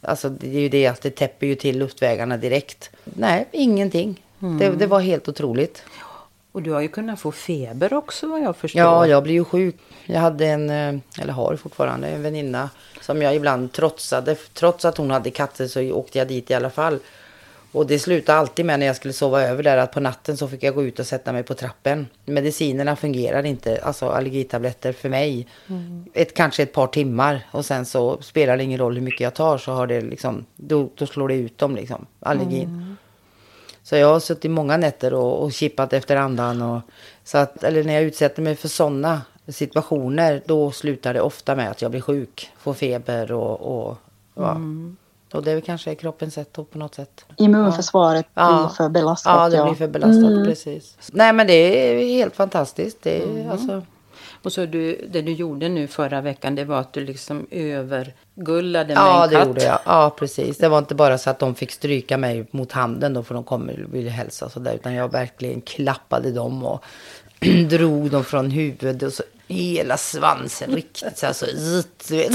Alltså 0.00 0.28
det 0.28 0.56
är 0.56 0.60
ju 0.60 0.68
det 0.68 0.86
att 0.86 1.00
det 1.00 1.10
täpper 1.10 1.46
ju 1.46 1.54
till 1.54 1.78
luftvägarna 1.78 2.36
direkt. 2.36 2.90
Nej, 3.04 3.48
ingenting. 3.52 4.22
Det, 4.38 4.70
det 4.70 4.86
var 4.86 5.00
helt 5.00 5.28
otroligt. 5.28 5.82
Och 6.52 6.62
du 6.62 6.70
har 6.70 6.80
ju 6.80 6.88
kunnat 6.88 7.20
få 7.20 7.32
feber 7.32 7.94
också 7.94 8.26
vad 8.26 8.40
jag 8.40 8.56
förstår. 8.56 8.80
Ja, 8.80 9.06
jag 9.06 9.22
blev 9.22 9.34
ju 9.34 9.44
sjuk. 9.44 9.76
Jag 10.06 10.20
hade 10.20 10.46
en, 10.46 10.70
eh, 10.70 11.22
eller 11.22 11.32
har 11.32 11.56
fortfarande, 11.56 12.08
en 12.08 12.22
väninna 12.22 12.70
som 13.00 13.22
jag 13.22 13.34
ibland 13.34 13.72
trotsade. 13.72 14.34
Trots 14.34 14.84
att 14.84 14.96
hon 14.96 15.10
hade 15.10 15.30
katter 15.30 15.66
så 15.66 15.92
åkte 15.92 16.18
jag 16.18 16.28
dit 16.28 16.50
i 16.50 16.54
alla 16.54 16.70
fall. 16.70 16.98
Och 17.72 17.86
det 17.86 17.98
slutade 17.98 18.38
alltid 18.38 18.66
med 18.66 18.78
när 18.78 18.86
jag 18.86 18.96
skulle 18.96 19.14
sova 19.14 19.42
över 19.42 19.62
där 19.62 19.76
att 19.76 19.92
på 19.92 20.00
natten 20.00 20.36
så 20.36 20.48
fick 20.48 20.62
jag 20.62 20.74
gå 20.74 20.84
ut 20.84 20.98
och 20.98 21.06
sätta 21.06 21.32
mig 21.32 21.42
på 21.42 21.54
trappen. 21.54 22.06
Medicinerna 22.24 22.96
fungerar 22.96 23.46
inte, 23.46 23.80
alltså 23.82 24.08
allergitabletter 24.08 24.92
för 24.92 25.08
mig. 25.08 25.46
Mm. 25.68 26.04
Ett, 26.14 26.34
kanske 26.34 26.62
ett 26.62 26.72
par 26.72 26.86
timmar 26.86 27.46
och 27.50 27.64
sen 27.64 27.86
så 27.86 28.22
spelar 28.22 28.56
det 28.56 28.62
ingen 28.62 28.78
roll 28.78 28.94
hur 28.94 29.02
mycket 29.02 29.20
jag 29.20 29.34
tar 29.34 29.58
så 29.58 29.72
har 29.72 29.86
det 29.86 30.00
liksom, 30.00 30.46
då, 30.56 30.90
då 30.94 31.06
slår 31.06 31.28
det 31.28 31.34
ut 31.34 31.58
dem 31.58 31.76
liksom, 31.76 32.06
allergin. 32.20 32.68
Mm. 32.68 32.96
Så 33.82 33.96
jag 33.96 34.08
har 34.12 34.20
suttit 34.20 34.50
många 34.50 34.76
nätter 34.76 35.14
och, 35.14 35.42
och 35.42 35.52
chippat 35.52 35.92
efter 35.92 36.16
andan. 36.16 36.62
Och, 36.62 36.80
så 37.24 37.38
att, 37.38 37.64
eller 37.64 37.84
när 37.84 37.94
jag 37.94 38.02
utsätter 38.02 38.42
mig 38.42 38.56
för 38.56 38.68
sådana 38.68 39.22
situationer, 39.48 40.42
då 40.46 40.70
slutar 40.70 41.14
det 41.14 41.20
ofta 41.20 41.56
med 41.56 41.70
att 41.70 41.82
jag 41.82 41.90
blir 41.90 42.00
sjuk, 42.00 42.50
får 42.58 42.74
feber 42.74 43.32
och, 43.32 43.60
och 43.60 43.96
ja. 44.34 44.50
Mm. 44.50 44.96
Och 45.32 45.42
det 45.42 45.52
är 45.52 45.60
kanske 45.60 45.94
kroppens 45.94 46.34
sätt 46.34 46.52
på 46.52 46.78
något 46.78 46.94
sätt. 46.94 47.24
Immunförsvaret 47.36 48.26
ja. 48.34 48.58
blir 48.58 48.76
för 48.76 48.88
belastat. 48.88 49.32
Ja, 49.32 49.48
det 49.48 49.64
blir 49.64 49.74
för 49.74 49.88
belastat, 49.88 50.30
mm. 50.30 50.44
precis. 50.44 50.96
Nej, 51.12 51.32
men 51.32 51.46
det 51.46 51.52
är 51.52 52.04
helt 52.08 52.36
fantastiskt. 52.36 53.02
Det 53.02 53.22
är, 53.22 53.26
mm. 53.26 53.50
alltså... 53.50 53.82
Och 54.42 54.52
så 54.52 54.66
du, 54.66 55.08
det 55.08 55.22
du 55.22 55.32
gjorde 55.32 55.68
nu 55.68 55.86
förra 55.86 56.20
veckan, 56.20 56.54
det 56.54 56.64
var 56.64 56.80
att 56.80 56.92
du 56.92 57.00
liksom 57.04 57.46
övergullade 57.50 58.94
med 58.94 58.96
ja, 58.96 59.24
en 59.24 59.30
katt. 59.30 59.32
Ja, 59.32 59.38
det 59.38 59.46
gjorde 59.46 59.64
jag. 59.64 59.78
Ja, 59.84 60.14
precis. 60.18 60.58
Det 60.58 60.68
var 60.68 60.78
inte 60.78 60.94
bara 60.94 61.18
så 61.18 61.30
att 61.30 61.38
de 61.38 61.54
fick 61.54 61.70
stryka 61.70 62.18
mig 62.18 62.46
mot 62.50 62.72
handen 62.72 63.14
då, 63.14 63.22
för 63.22 63.34
de 63.34 63.44
kommer 63.44 63.84
och 63.84 63.94
ville 63.94 64.10
hälsa 64.10 64.44
och 64.44 64.52
sådär, 64.52 64.74
utan 64.74 64.94
jag 64.94 65.12
verkligen 65.12 65.60
klappade 65.60 66.32
dem 66.32 66.64
och 66.64 66.84
drog 67.70 68.10
dem 68.10 68.24
från 68.24 68.50
huvudet 68.50 69.02
och 69.02 69.12
så 69.12 69.22
hela 69.48 69.96
svansen 69.96 70.74
riktigt 70.74 71.18
så 71.18 71.26
här 71.26 71.32
så 71.32 71.46
vet. 72.14 72.32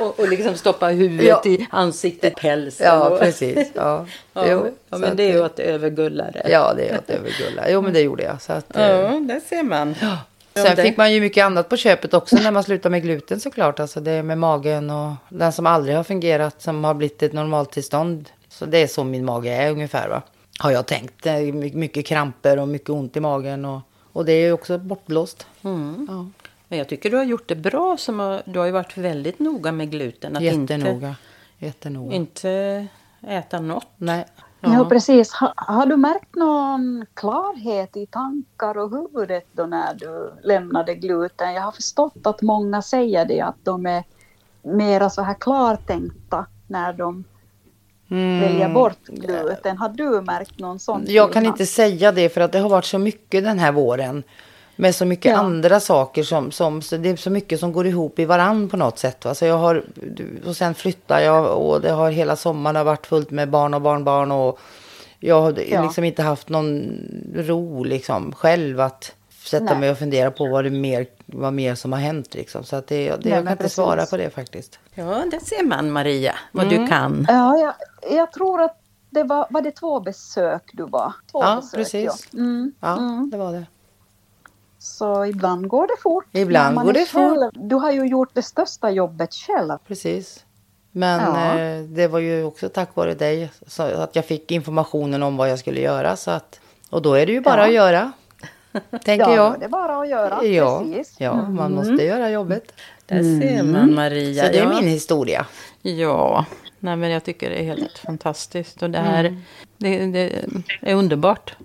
och, 0.00 0.20
och 0.20 0.28
liksom 0.28 0.54
stoppa 0.54 0.86
huvudet 0.86 1.40
ja. 1.44 1.50
i 1.50 1.66
ansiktet, 1.70 2.36
pälsen. 2.36 2.86
Ja, 2.86 3.18
precis. 3.20 3.68
Ja, 3.74 4.06
ja, 4.32 4.46
jo, 4.46 4.74
ja 4.88 4.98
men 4.98 5.16
det 5.16 5.22
är 5.22 5.32
ju 5.32 5.44
att 5.44 5.58
övergulla 5.58 6.30
det. 6.30 6.50
Ja, 6.50 6.74
det 6.76 6.88
är 6.88 6.98
att 6.98 7.10
övergulla. 7.10 7.70
Jo, 7.70 7.82
men 7.82 7.92
det 7.92 8.00
gjorde 8.00 8.22
jag. 8.22 8.42
Så 8.42 8.52
att, 8.52 8.66
ja, 8.74 8.80
eh, 8.80 9.20
det 9.20 9.40
ser 9.40 9.62
man. 9.62 9.94
Ja. 10.00 10.18
Sen 10.54 10.76
fick 10.76 10.96
man 10.96 11.12
ju 11.12 11.20
mycket 11.20 11.44
annat 11.44 11.68
på 11.68 11.76
köpet 11.76 12.14
också 12.14 12.36
när 12.36 12.50
man 12.50 12.64
slutade 12.64 12.90
med 12.90 13.02
gluten 13.02 13.40
såklart. 13.40 13.80
Alltså 13.80 14.00
det 14.00 14.22
med 14.22 14.38
magen 14.38 14.90
och 14.90 15.12
den 15.28 15.52
som 15.52 15.66
aldrig 15.66 15.96
har 15.96 16.04
fungerat, 16.04 16.62
som 16.62 16.84
har 16.84 16.94
blivit 16.94 17.22
ett 17.22 17.32
normaltillstånd. 17.32 18.30
Så 18.48 18.66
det 18.66 18.78
är 18.78 18.86
så 18.86 19.04
min 19.04 19.24
mage 19.24 19.50
är 19.50 19.70
ungefär 19.70 20.08
va. 20.08 20.22
Har 20.58 20.70
jag 20.70 20.86
tänkt. 20.86 21.26
Mycket 21.74 22.06
kramper 22.06 22.58
och 22.58 22.68
mycket 22.68 22.90
ont 22.90 23.16
i 23.16 23.20
magen. 23.20 23.64
Och, 23.64 23.80
och 24.12 24.24
det 24.24 24.32
är 24.32 24.40
ju 24.40 24.52
också 24.52 24.78
bortblåst. 24.78 25.46
Mm. 25.64 26.06
Ja. 26.10 26.26
Men 26.68 26.78
jag 26.78 26.88
tycker 26.88 27.10
du 27.10 27.16
har 27.16 27.24
gjort 27.24 27.48
det 27.48 27.56
bra. 27.56 27.96
Som 27.96 28.18
har, 28.18 28.42
du 28.44 28.58
har 28.58 28.66
ju 28.66 28.72
varit 28.72 28.96
väldigt 28.96 29.38
noga 29.38 29.72
med 29.72 29.90
gluten. 29.90 30.36
Att 30.36 30.42
Jättenoga. 30.42 31.08
Inte, 31.08 31.16
Jättenoga. 31.58 32.14
Inte 32.16 32.86
äta 33.22 33.60
något. 33.60 33.86
Nej. 33.96 34.24
Ja, 34.60 34.74
ja 34.74 34.84
precis. 34.84 35.32
Ha, 35.32 35.52
har 35.56 35.86
du 35.86 35.96
märkt 35.96 36.36
någon 36.36 37.06
klarhet 37.14 37.96
i 37.96 38.06
tankar 38.06 38.78
och 38.78 38.90
huvudet 38.90 39.46
då 39.52 39.66
när 39.66 39.94
du 39.94 40.32
lämnade 40.42 40.94
gluten? 40.94 41.54
Jag 41.54 41.62
har 41.62 41.72
förstått 41.72 42.26
att 42.26 42.42
många 42.42 42.82
säger 42.82 43.24
det, 43.24 43.40
att 43.40 43.64
de 43.64 43.86
är 43.86 44.04
mera 44.62 45.10
så 45.10 45.22
här 45.22 45.34
klartänkta 45.34 46.46
när 46.66 46.92
de 46.92 47.24
mm. 48.10 48.40
väljer 48.40 48.68
bort 48.68 49.06
gluten. 49.06 49.78
Har 49.78 49.88
du 49.88 50.20
märkt 50.20 50.58
någon 50.58 50.78
sån 50.78 51.04
Jag 51.06 51.32
kan 51.32 51.46
inte 51.46 51.66
säga 51.66 52.12
det 52.12 52.28
för 52.28 52.40
att 52.40 52.52
det 52.52 52.58
har 52.58 52.70
varit 52.70 52.84
så 52.84 52.98
mycket 52.98 53.44
den 53.44 53.58
här 53.58 53.72
våren. 53.72 54.22
Med 54.80 54.94
så 54.94 55.04
mycket 55.04 55.32
ja. 55.32 55.38
andra 55.38 55.80
saker 55.80 56.22
som, 56.22 56.50
som 56.50 56.80
det 56.90 57.08
är 57.08 57.16
så 57.16 57.30
mycket 57.30 57.60
som 57.60 57.72
går 57.72 57.86
ihop 57.86 58.18
i 58.18 58.24
varann 58.24 58.68
på 58.68 58.76
något 58.76 58.98
sätt. 58.98 59.24
Va? 59.24 59.34
Så 59.34 59.44
jag 59.44 59.58
har, 59.58 59.84
och 60.46 60.56
sen 60.56 60.74
flyttar 60.74 61.20
jag 61.20 61.58
och 61.58 61.80
det 61.80 61.90
har 61.90 62.10
hela 62.10 62.36
sommaren 62.36 62.76
har 62.76 62.84
varit 62.84 63.06
fullt 63.06 63.30
med 63.30 63.50
barn 63.50 63.74
och 63.74 63.80
barnbarn. 63.80 64.32
Och 64.32 64.58
jag 65.20 65.40
har 65.40 65.60
ja. 65.70 65.82
liksom 65.82 66.04
inte 66.04 66.22
haft 66.22 66.48
någon 66.48 66.90
ro 67.34 67.84
liksom 67.84 68.32
själv 68.32 68.80
att 68.80 69.12
sätta 69.44 69.64
Nej. 69.64 69.78
mig 69.78 69.90
och 69.90 69.98
fundera 69.98 70.30
på 70.30 70.48
vad 70.48 70.64
det 70.64 70.70
mer, 70.70 71.06
vad 71.26 71.52
mer 71.52 71.74
som 71.74 71.92
har 71.92 72.00
hänt. 72.00 72.34
Liksom. 72.34 72.64
Så 72.64 72.76
att 72.76 72.86
det, 72.86 73.10
det, 73.10 73.16
Nej, 73.22 73.32
jag 73.32 73.44
kan 73.44 73.52
inte 73.52 73.68
svara 73.68 74.06
på 74.06 74.16
det 74.16 74.30
faktiskt. 74.30 74.78
Ja, 74.94 75.24
det 75.30 75.40
ser 75.40 75.64
man 75.64 75.90
Maria, 75.90 76.34
vad 76.52 76.66
mm. 76.66 76.80
du 76.80 76.88
kan. 76.88 77.26
Ja, 77.28 77.58
jag, 77.58 77.74
jag 78.18 78.32
tror 78.32 78.62
att 78.62 78.76
det 79.10 79.22
var, 79.22 79.46
var 79.50 79.62
det 79.62 79.70
två 79.70 80.00
besök 80.00 80.70
du 80.72 80.84
var? 80.84 81.12
Två 81.32 81.42
ja, 81.42 81.56
besök, 81.56 81.78
precis. 81.78 82.28
Ja. 82.30 82.38
Mm. 82.38 82.72
ja, 82.80 82.98
mm. 82.98 83.30
det 83.30 83.36
var 83.36 83.52
det. 83.52 83.66
Så 84.78 85.24
ibland 85.24 85.68
går 85.68 85.86
det 85.86 86.02
fort. 86.02 86.26
Ibland 86.32 86.76
går 86.76 86.92
det 86.92 87.06
själv. 87.06 87.40
fort. 87.40 87.54
Du 87.54 87.76
har 87.76 87.92
ju 87.92 88.06
gjort 88.06 88.30
det 88.32 88.42
största 88.42 88.90
jobbet 88.90 89.34
själv. 89.34 89.78
Precis. 89.86 90.44
Men 90.92 91.20
ja. 91.20 91.58
eh, 91.58 91.82
det 91.82 92.08
var 92.08 92.18
ju 92.18 92.44
också 92.44 92.68
tack 92.68 92.96
vare 92.96 93.14
dig 93.14 93.50
så 93.66 93.82
att 93.82 94.16
jag 94.16 94.24
fick 94.24 94.50
informationen 94.50 95.22
om 95.22 95.36
vad 95.36 95.50
jag 95.50 95.58
skulle 95.58 95.80
göra. 95.80 96.16
Så 96.16 96.30
att, 96.30 96.60
och 96.90 97.02
då 97.02 97.14
är 97.14 97.26
det 97.26 97.32
ju 97.32 97.40
bara 97.40 97.60
ja. 97.60 97.66
att 97.66 97.74
göra. 97.74 98.12
Tänker 99.04 99.28
ja, 99.28 99.34
jag. 99.34 99.60
det 99.60 99.64
är 99.64 99.68
bara 99.68 100.00
att 100.00 100.08
göra. 100.08 100.44
Ja, 100.44 100.84
Precis. 100.84 101.16
ja 101.18 101.34
man 101.34 101.72
mm. 101.72 101.72
måste 101.72 102.04
göra 102.04 102.30
jobbet. 102.30 102.72
Där 103.06 103.22
ser 103.22 103.62
man 103.62 103.82
mm. 103.82 103.94
Maria. 103.94 104.44
Så 104.44 104.52
det 104.52 104.58
är 104.58 104.62
ja. 104.62 104.80
min 104.80 104.88
historia. 104.88 105.46
Ja, 105.82 106.46
Nej, 106.80 106.96
men 106.96 107.10
jag 107.10 107.24
tycker 107.24 107.50
det 107.50 107.56
är 107.56 107.64
helt 107.64 107.98
fantastiskt. 107.98 108.82
Och 108.82 108.90
det 108.90 108.98
här 108.98 109.24
mm. 109.24 109.40
det, 109.76 110.06
det, 110.06 110.44
är 110.80 110.94
underbart 110.94 111.56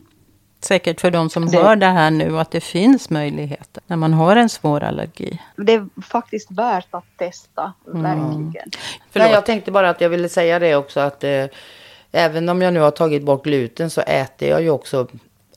säkert 0.66 1.02
för 1.02 1.12
de 1.12 1.30
som 1.30 1.46
det, 1.46 1.58
hör 1.58 1.76
det 1.76 1.86
här 1.86 2.12
nu 2.12 2.40
att 2.40 2.52
det 2.52 2.62
finns 2.62 3.10
möjligheter 3.10 3.84
när 3.88 3.98
man 3.98 4.14
har 4.14 4.36
en 4.36 4.50
svår 4.50 4.84
allergi. 4.84 5.40
Det 5.58 5.74
är 5.74 5.88
faktiskt 6.02 6.52
värt 6.52 6.88
att 6.92 7.06
testa, 7.18 7.74
mm. 7.88 8.04
verkligen. 8.04 8.70
Nej, 9.14 9.32
jag 9.32 9.46
tänkte 9.46 9.72
bara 9.72 9.90
att 9.90 10.02
jag 10.02 10.10
ville 10.10 10.30
säga 10.30 10.60
det 10.60 10.76
också 10.76 11.00
att 11.00 11.24
eh, 11.24 11.46
även 12.12 12.50
om 12.50 12.62
jag 12.62 12.74
nu 12.74 12.80
har 12.80 12.92
tagit 12.92 13.24
bort 13.24 13.44
gluten 13.44 13.90
så 13.90 14.02
äter 14.02 14.50
jag 14.50 14.62
ju 14.62 14.70
också 14.70 15.08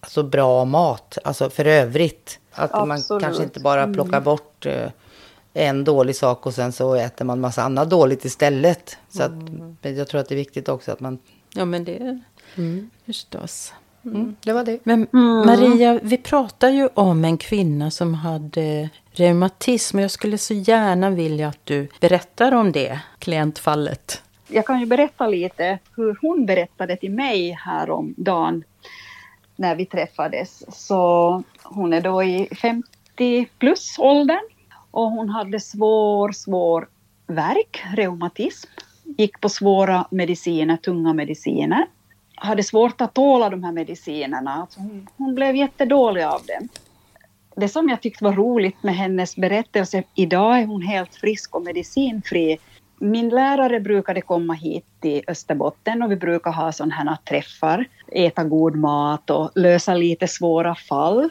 alltså, 0.00 0.22
bra 0.22 0.64
mat, 0.64 1.18
alltså 1.24 1.50
för 1.50 1.64
övrigt. 1.64 2.38
Att 2.52 2.74
Absolut. 2.74 3.10
man 3.10 3.20
kanske 3.20 3.42
inte 3.42 3.60
bara 3.60 3.92
plockar 3.92 4.12
mm. 4.12 4.24
bort 4.24 4.66
eh, 4.66 4.90
en 5.54 5.84
dålig 5.84 6.16
sak 6.16 6.46
och 6.46 6.54
sen 6.54 6.72
så 6.72 6.94
äter 6.94 7.24
man 7.24 7.40
massa 7.40 7.62
annat 7.62 7.90
dåligt 7.90 8.24
istället. 8.24 8.98
Så 9.08 9.22
att, 9.22 9.32
mm. 9.32 9.76
jag 9.80 10.08
tror 10.08 10.20
att 10.20 10.28
det 10.28 10.34
är 10.34 10.36
viktigt 10.36 10.68
också 10.68 10.92
att 10.92 11.00
man... 11.00 11.18
Ja 11.54 11.64
men 11.64 11.84
det 11.84 12.20
mm. 12.56 12.90
förstås. 13.06 13.72
Mm, 14.06 14.36
det 14.40 14.52
var 14.52 14.64
det. 14.64 14.78
Men 14.84 15.06
mm. 15.12 15.46
Maria, 15.46 16.00
vi 16.02 16.16
pratar 16.16 16.68
ju 16.68 16.88
om 16.94 17.24
en 17.24 17.38
kvinna 17.38 17.90
som 17.90 18.14
hade 18.14 18.90
reumatism. 19.12 19.96
Och 19.96 20.02
jag 20.02 20.10
skulle 20.10 20.38
så 20.38 20.54
gärna 20.54 21.10
vilja 21.10 21.48
att 21.48 21.66
du 21.66 21.88
berättar 22.00 22.54
om 22.54 22.72
det 22.72 23.00
klientfallet. 23.18 24.22
Jag 24.48 24.66
kan 24.66 24.80
ju 24.80 24.86
berätta 24.86 25.26
lite 25.26 25.78
hur 25.96 26.18
hon 26.20 26.46
berättade 26.46 26.96
till 26.96 27.10
mig 27.10 27.50
häromdagen 27.50 28.64
när 29.56 29.74
vi 29.74 29.86
träffades. 29.86 30.64
Så 30.86 31.42
hon 31.62 31.92
är 31.92 32.00
då 32.00 32.22
i 32.22 32.48
50 32.62 33.48
plus 33.58 33.96
åldern 33.98 34.44
och 34.90 35.10
hon 35.10 35.28
hade 35.28 35.60
svår, 35.60 36.32
svår 36.32 36.88
värk, 37.26 37.82
reumatism. 37.94 38.70
Gick 39.04 39.40
på 39.40 39.48
svåra 39.48 40.06
mediciner, 40.10 40.76
tunga 40.76 41.12
mediciner 41.12 41.86
hade 42.36 42.62
svårt 42.62 43.00
att 43.00 43.14
tåla 43.14 43.50
de 43.50 43.64
här 43.64 43.72
medicinerna. 43.72 44.54
Alltså 44.54 44.80
hon, 44.80 45.08
hon 45.16 45.34
blev 45.34 45.56
jättedålig 45.56 46.22
av 46.22 46.40
dem. 46.46 46.68
Det 47.56 47.68
som 47.68 47.88
jag 47.88 48.02
tyckte 48.02 48.24
var 48.24 48.32
roligt 48.32 48.82
med 48.82 48.96
hennes 48.96 49.36
berättelse, 49.36 50.02
idag 50.14 50.58
är 50.58 50.66
hon 50.66 50.82
helt 50.82 51.14
frisk 51.14 51.54
och 51.54 51.62
medicinfri. 51.62 52.58
Min 52.98 53.28
lärare 53.28 53.80
brukade 53.80 54.20
komma 54.20 54.54
hit 54.54 54.84
till 55.00 55.22
Österbotten 55.28 56.02
och 56.02 56.10
vi 56.10 56.16
brukar 56.16 56.52
ha 56.52 56.72
sådana 56.72 56.94
här 56.94 57.16
träffar, 57.28 57.84
äta 58.12 58.44
god 58.44 58.76
mat 58.76 59.30
och 59.30 59.50
lösa 59.54 59.94
lite 59.94 60.28
svåra 60.28 60.74
fall. 60.74 61.30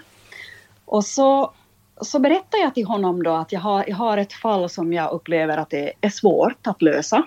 Och 0.86 1.06
så, 1.06 1.54
så 2.02 2.20
berättade 2.20 2.64
jag 2.64 2.76
till 2.76 2.86
honom 2.86 3.24
då 3.24 3.32
att 3.32 3.52
jag 3.52 3.60
har, 3.60 3.86
jag 3.88 3.96
har 3.96 4.18
ett 4.18 4.34
fall 4.34 4.70
som 4.70 4.94
jag 4.94 5.12
upplever 5.12 5.58
att 5.58 5.70
det 5.70 5.94
är 6.02 6.10
svårt 6.10 6.68
att 6.68 6.82
lösa. 6.82 7.24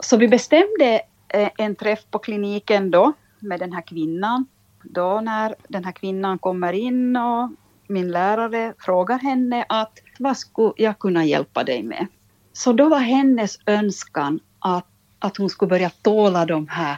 Så 0.00 0.16
vi 0.16 0.28
bestämde 0.28 1.02
en 1.58 1.74
träff 1.74 2.00
på 2.10 2.18
kliniken 2.18 2.90
då 2.90 3.12
med 3.38 3.60
den 3.60 3.72
här 3.72 3.82
kvinnan. 3.82 4.46
Då 4.82 5.20
när 5.20 5.54
den 5.68 5.84
här 5.84 5.92
kvinnan 5.92 6.38
kommer 6.38 6.72
in 6.72 7.16
och 7.16 7.50
min 7.88 8.10
lärare 8.10 8.74
frågar 8.78 9.18
henne 9.18 9.64
att 9.68 9.98
vad 10.18 10.36
skulle 10.36 10.72
jag 10.76 10.98
kunna 10.98 11.24
hjälpa 11.24 11.64
dig 11.64 11.82
med? 11.82 12.06
Så 12.52 12.72
då 12.72 12.88
var 12.88 12.98
hennes 12.98 13.58
önskan 13.66 14.40
att, 14.58 14.86
att 15.18 15.36
hon 15.36 15.50
skulle 15.50 15.68
börja 15.68 15.90
tåla 15.90 16.46
de 16.46 16.68
här 16.68 16.96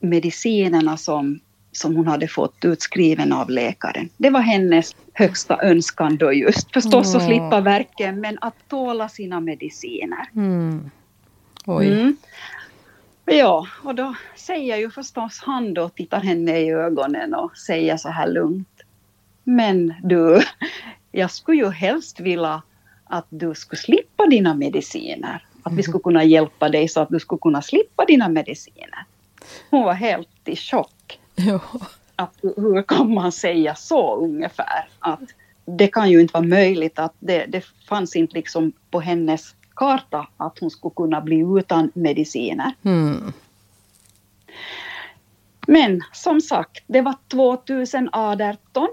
medicinerna 0.00 0.96
som, 0.96 1.40
som 1.72 1.96
hon 1.96 2.06
hade 2.06 2.28
fått 2.28 2.64
utskriven 2.64 3.32
av 3.32 3.50
läkaren. 3.50 4.08
Det 4.16 4.30
var 4.30 4.40
hennes 4.40 4.96
högsta 5.12 5.62
önskan 5.62 6.16
då 6.16 6.32
just. 6.32 6.72
Förstås 6.72 7.14
att 7.14 7.26
slippa 7.26 7.60
verken 7.60 8.20
men 8.20 8.38
att 8.40 8.68
tåla 8.68 9.08
sina 9.08 9.40
mediciner. 9.40 10.28
Mm. 10.34 10.90
Oj. 11.66 11.86
Mm. 11.92 12.16
Ja, 13.30 13.66
och 13.84 13.94
då 13.94 14.14
säger 14.36 14.76
ju 14.76 14.90
förstås 14.90 15.40
han 15.42 15.74
då, 15.74 15.88
tittar 15.88 16.20
henne 16.20 16.58
i 16.58 16.70
ögonen 16.70 17.34
och 17.34 17.56
säger 17.56 17.96
så 17.96 18.08
här 18.08 18.28
lugnt. 18.28 18.82
Men 19.44 19.94
du, 20.02 20.42
jag 21.12 21.30
skulle 21.30 21.58
ju 21.58 21.70
helst 21.70 22.20
vilja 22.20 22.62
att 23.04 23.26
du 23.28 23.54
skulle 23.54 23.80
slippa 23.80 24.26
dina 24.26 24.54
mediciner. 24.54 25.44
Att 25.62 25.72
vi 25.72 25.82
skulle 25.82 25.98
kunna 25.98 26.24
hjälpa 26.24 26.68
dig 26.68 26.88
så 26.88 27.00
att 27.00 27.08
du 27.08 27.20
skulle 27.20 27.38
kunna 27.38 27.62
slippa 27.62 28.04
dina 28.04 28.28
mediciner. 28.28 29.04
Hon 29.70 29.84
var 29.84 29.94
helt 29.94 30.28
i 30.44 30.56
chock. 30.56 31.20
Ja. 31.34 31.60
Att, 32.16 32.34
hur 32.56 32.82
kan 32.82 33.14
man 33.14 33.32
säga 33.32 33.74
så 33.74 34.16
ungefär? 34.16 34.88
Att 34.98 35.20
det 35.64 35.86
kan 35.86 36.10
ju 36.10 36.20
inte 36.20 36.32
vara 36.32 36.44
möjligt 36.44 36.98
att 36.98 37.14
det, 37.18 37.46
det 37.46 37.64
fanns 37.88 38.16
inte 38.16 38.34
liksom 38.34 38.72
på 38.90 39.00
hennes 39.00 39.54
karta 39.78 40.28
att 40.36 40.58
hon 40.58 40.70
skulle 40.70 40.94
kunna 40.96 41.20
bli 41.20 41.58
utan 41.58 41.90
mediciner. 41.94 42.72
Mm. 42.82 43.32
Men 45.66 46.02
som 46.12 46.40
sagt, 46.40 46.84
det 46.86 47.00
var 47.00 47.14
2018 47.28 48.88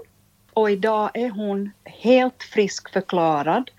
och 0.52 0.70
idag 0.70 1.10
är 1.14 1.30
hon 1.30 1.70
helt 1.84 2.42
friskförklarad. 2.42 3.70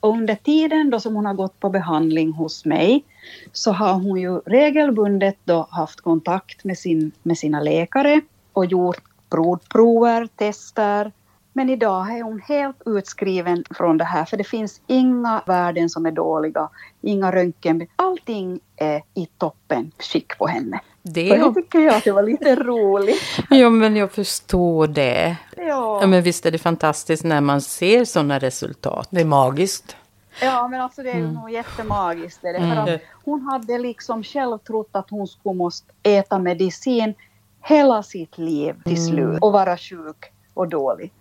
Och 0.00 0.10
under 0.10 0.34
tiden 0.34 0.90
då 0.90 1.00
som 1.00 1.14
hon 1.14 1.26
har 1.26 1.34
gått 1.34 1.60
på 1.60 1.70
behandling 1.70 2.32
hos 2.32 2.64
mig 2.64 3.04
så 3.52 3.72
har 3.72 3.94
hon 3.94 4.20
ju 4.20 4.38
regelbundet 4.38 5.36
då 5.44 5.68
haft 5.70 6.00
kontakt 6.00 6.64
med, 6.64 6.78
sin, 6.78 7.12
med 7.22 7.38
sina 7.38 7.60
läkare 7.60 8.20
och 8.52 8.66
gjort 8.66 9.02
blodprover, 9.30 10.28
tester. 10.36 11.12
Men 11.56 11.70
idag 11.70 12.18
är 12.18 12.22
hon 12.22 12.40
helt 12.40 12.82
utskriven 12.86 13.64
från 13.70 13.98
det 13.98 14.04
här 14.04 14.24
för 14.24 14.36
det 14.36 14.44
finns 14.44 14.80
inga 14.86 15.42
värden 15.46 15.90
som 15.90 16.06
är 16.06 16.10
dåliga, 16.10 16.68
inga 17.02 17.32
röntgen. 17.32 17.86
Allting 17.96 18.60
är 18.76 19.02
i 19.14 19.26
toppen 19.26 19.92
skick 19.98 20.38
på 20.38 20.46
henne. 20.46 20.80
Det 21.02 21.42
Och 21.42 21.54
det 21.54 21.62
tycker 21.62 21.78
jag 21.78 21.94
att 21.94 22.04
det 22.04 22.12
var 22.12 22.22
lite 22.22 22.54
roligt. 22.56 23.22
Ja, 23.50 23.70
men 23.70 23.96
jag 23.96 24.12
förstår 24.12 24.86
det. 24.86 25.36
Ja. 25.56 25.98
Ja, 26.00 26.06
men 26.06 26.22
visst 26.22 26.46
är 26.46 26.50
det 26.50 26.58
fantastiskt 26.58 27.24
när 27.24 27.40
man 27.40 27.60
ser 27.60 28.04
sådana 28.04 28.38
resultat. 28.38 29.08
Det 29.10 29.20
är 29.20 29.24
magiskt. 29.24 29.96
Ja, 30.42 30.68
men 30.68 30.80
alltså 30.80 31.02
det 31.02 31.10
är 31.10 31.18
ju 31.18 31.32
nog 31.32 31.50
jättemagiskt. 31.50 32.42
Det, 32.42 32.58
för 32.58 32.94
att 32.94 33.00
hon 33.24 33.40
hade 33.40 33.78
liksom 33.78 34.22
själv 34.22 34.58
trott 34.58 34.90
att 34.92 35.10
hon 35.10 35.26
skulle 35.26 35.54
måste 35.54 35.92
äta 36.02 36.38
medicin 36.38 37.14
hela 37.62 38.02
sitt 38.02 38.38
liv 38.38 38.74
till 38.84 39.06
slut 39.06 39.38
och 39.40 39.52
vara 39.52 39.76
sjuk 39.76 40.32
och 40.56 40.68
dålig. 40.68 41.12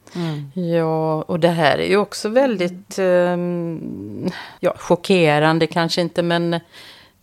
Ja, 0.54 1.22
och 1.22 1.40
det 1.40 1.48
här 1.48 1.78
är 1.78 1.88
ju 1.88 1.98
också 1.98 2.30
väldigt 2.30 3.00
ehm, 3.00 4.30
ja, 4.60 4.74
chockerande 4.78 5.68
kanske 5.68 6.02
inte, 6.02 6.24
men 6.24 6.60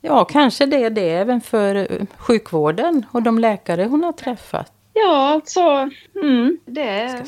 ja, 0.01 0.25
kanske 0.25 0.67
det 0.67 0.85
är 0.85 0.91
det 0.91 1.11
även 1.11 1.41
för 1.41 1.75
eh, 1.75 2.07
sjukvården 2.19 3.07
och 3.13 3.23
de 3.23 3.39
läkare 3.39 3.85
hon 3.85 4.05
har 4.05 4.13
träffat. 4.13 4.73
Ja, 4.93 5.29
alltså 5.29 5.91
mm, 6.23 6.59
det, 6.65 6.89
är, 6.89 7.23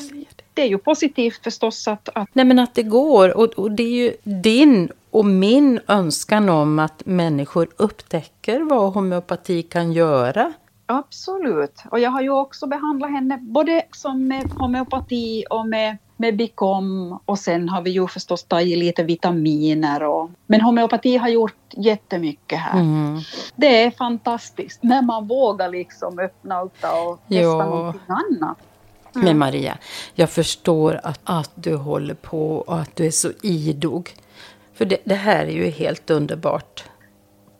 det 0.53 0.61
är 0.61 0.67
ju 0.67 0.77
positivt 0.77 1.43
förstås 1.43 1.87
att, 1.87 2.09
att 2.13 2.29
Nej, 2.33 2.45
men 2.45 2.59
att 2.59 2.75
det 2.75 2.83
går. 2.83 3.37
Och, 3.37 3.45
och 3.45 3.71
det 3.71 3.83
är 3.83 4.03
ju 4.03 4.13
din 4.23 4.89
och 5.11 5.25
min 5.25 5.79
önskan 5.87 6.49
om 6.49 6.79
att 6.79 7.05
människor 7.05 7.67
upptäcker 7.77 8.59
vad 8.59 8.93
homeopati 8.93 9.63
kan 9.63 9.93
göra. 9.93 10.53
Absolut. 10.85 11.83
Och 11.91 11.99
jag 11.99 12.11
har 12.11 12.21
ju 12.21 12.29
också 12.29 12.67
behandlat 12.67 13.11
henne 13.11 13.37
både 13.41 13.83
som 13.91 14.27
med 14.27 14.51
homeopati 14.51 15.45
och 15.49 15.67
med, 15.67 15.97
med 16.17 16.37
Bicom 16.37 17.19
och 17.25 17.39
sen 17.39 17.69
har 17.69 17.81
vi 17.81 17.89
ju 17.91 18.07
förstås 18.07 18.43
tagit 18.43 18.77
lite 18.77 19.03
vitaminer. 19.03 20.03
Och, 20.03 20.29
men 20.45 20.61
homeopati 20.61 21.17
har 21.17 21.29
gjort 21.29 21.73
jättemycket 21.77 22.59
här. 22.59 22.79
Mm. 22.79 23.19
Det 23.55 23.83
är 23.83 23.91
fantastiskt 23.91 24.83
när 24.83 25.01
man 25.01 25.27
vågar 25.27 25.69
liksom 25.69 26.19
öppna 26.19 26.61
upp 26.61 26.83
och 27.07 27.19
testa 27.27 27.41
Ja. 27.41 27.65
någonting 27.65 28.01
annat. 28.07 28.57
Men 29.13 29.37
Maria, 29.37 29.77
jag 30.13 30.29
förstår 30.29 30.99
att, 31.03 31.19
att 31.23 31.51
du 31.55 31.75
håller 31.75 32.13
på 32.13 32.55
och 32.57 32.79
att 32.79 32.95
du 32.95 33.05
är 33.05 33.11
så 33.11 33.31
idog. 33.41 34.13
För 34.73 34.85
det, 34.85 34.97
det 35.03 35.15
här 35.15 35.45
är 35.45 35.51
ju 35.51 35.69
helt 35.69 36.09
underbart. 36.09 36.83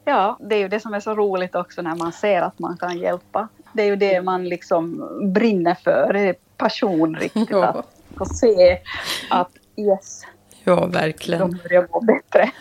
Ja, 0.06 0.38
det 0.39 0.56
är 0.56 0.60
ju 0.60 0.68
det 0.68 0.80
som 0.80 0.94
är 0.94 1.00
så 1.00 1.15
roligt 1.15 1.56
också 1.56 1.82
när 1.82 1.96
man 1.96 2.12
ser 2.12 2.41
att 2.41 2.60
man 2.60 2.78
kan 2.78 2.98
hjälpa. 2.98 3.48
Det 3.74 3.82
är 3.82 3.86
ju 3.86 3.96
det 3.96 4.22
man 4.22 4.50
liksom 4.50 5.10
brinner 5.34 5.76
för, 5.84 6.13
det 6.13 6.20
är 6.20 6.36
passion 6.58 7.15
riktigt. 7.15 7.50
Ja. 7.50 7.65
Att 7.65 7.86
få 8.18 8.26
se 8.26 8.80
att 9.30 9.50
yes, 9.76 10.26
Ja, 10.63 10.86
verkligen. 10.86 11.52
de 11.52 11.60
börjar 11.63 11.88
må 11.91 12.02
bättre. 12.02 12.52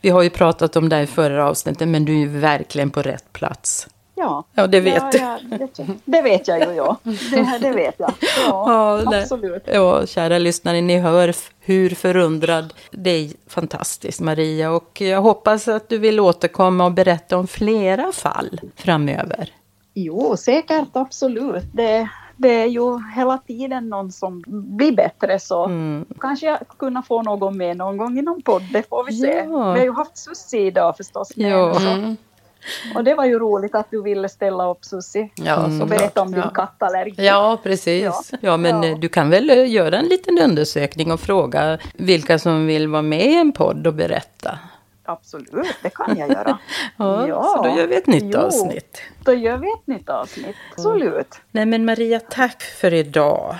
Vi 0.00 0.10
har 0.10 0.22
ju 0.22 0.30
pratat 0.30 0.76
om 0.76 0.88
det 0.88 0.96
här 0.96 1.02
i 1.02 1.06
förra 1.06 1.48
avsnittet, 1.48 1.88
men 1.88 2.04
du 2.04 2.12
är 2.12 2.18
ju 2.18 2.28
verkligen 2.28 2.90
på 2.90 3.02
rätt 3.02 3.32
plats. 3.32 3.88
Ja, 4.18 4.44
Ja, 4.54 4.66
det 4.66 4.80
vet 4.80 4.94
ja, 5.02 5.08
du. 5.12 5.18
ja, 5.18 5.38
det, 5.76 5.86
det 6.04 6.22
vet 6.22 6.48
jag 6.48 6.60
ju, 6.60 6.74
ja. 6.74 6.96
Det, 7.02 7.58
det 7.60 7.72
vet 7.72 7.94
jag. 7.98 8.12
Ja, 8.46 9.02
Ja, 9.06 9.18
absolut. 9.20 9.62
Ja, 9.72 10.06
kära 10.06 10.38
lyssnare, 10.38 10.80
ni 10.80 10.98
hör 10.98 11.34
hur 11.60 11.90
förundrad. 11.90 12.74
Det 12.90 13.10
är 13.10 13.30
fantastiskt, 13.46 14.20
Maria. 14.20 14.70
Och 14.70 15.00
jag 15.00 15.20
hoppas 15.22 15.68
att 15.68 15.88
du 15.88 15.98
vill 15.98 16.20
återkomma 16.20 16.84
och 16.84 16.92
berätta 16.92 17.36
om 17.38 17.46
flera 17.46 18.12
fall 18.12 18.60
framöver. 18.76 19.52
Jo, 19.94 20.36
säkert, 20.36 20.88
absolut. 20.92 21.64
Det, 21.72 22.08
det 22.36 22.48
är 22.62 22.66
ju 22.66 22.98
hela 23.16 23.38
tiden 23.38 23.88
någon 23.88 24.12
som 24.12 24.44
blir 24.46 24.92
bättre 24.92 25.38
så 25.40 25.64
Mm. 25.64 26.04
kanske 26.20 26.46
jag 26.46 26.58
kunna 26.78 27.02
få 27.02 27.22
någon 27.22 27.56
med 27.56 27.76
någon 27.76 27.96
gång 27.96 28.18
i 28.18 28.22
någon 28.22 28.42
podd, 28.42 28.62
det 28.72 28.88
får 28.88 29.04
vi 29.04 29.12
se. 29.12 29.26
Ja. 29.50 29.72
Vi 29.72 29.78
har 29.78 29.84
ju 29.86 29.92
haft 29.92 30.18
Susie 30.18 30.60
idag 30.66 30.96
förstås. 30.96 31.36
med 31.36 31.50
Ja. 31.52 31.80
Mm. 31.92 32.16
Och 32.94 33.04
det 33.04 33.14
var 33.14 33.24
ju 33.24 33.38
roligt 33.38 33.74
att 33.74 33.90
du 33.90 34.02
ville 34.02 34.28
ställa 34.28 34.70
upp 34.70 34.84
Susie 34.84 35.28
Ja, 35.34 35.64
och 35.80 35.86
berätta 35.88 36.22
om 36.22 36.30
din 36.32 36.40
Ja. 36.40 36.50
kattallergi. 36.50 37.26
Ja, 37.26 37.58
precis. 37.62 38.02
Ja. 38.04 38.22
Ja, 38.40 38.56
men 38.56 38.82
Ja. 38.82 38.88
eh, 38.88 38.98
du 38.98 39.08
kan 39.08 39.30
väl 39.30 39.50
eh, 39.50 39.70
göra 39.70 39.96
en 39.98 40.06
liten 40.06 40.38
undersökning 40.38 41.12
och 41.12 41.20
fråga 41.20 41.78
vilka 41.94 42.38
som 42.38 42.66
vill 42.66 42.88
vara 42.88 43.02
med 43.02 43.26
i 43.26 43.34
en 43.34 43.52
podd 43.52 43.86
och 43.86 43.94
berätta. 43.94 44.58
Absolut, 45.04 45.74
det 45.82 45.90
kan 45.94 46.16
jag 46.18 46.28
göra. 46.30 46.58
Ja, 46.96 47.54
så 47.56 47.62
då 47.62 47.76
gör 47.78 47.86
vi 47.86 47.96
ett 47.96 48.06
nytt 48.06 48.24
Jo, 48.34 48.38
avsnitt. 48.40 48.98
Då 49.24 49.32
gör 49.34 49.56
vi 49.56 49.66
ett 49.72 49.86
nytt 49.86 50.08
avsnitt, 50.08 50.56
absolut. 50.72 51.34
Nej, 51.50 51.66
men 51.66 51.84
Maria, 51.84 52.20
tack 52.20 52.62
för 52.62 52.94
idag. 52.94 53.56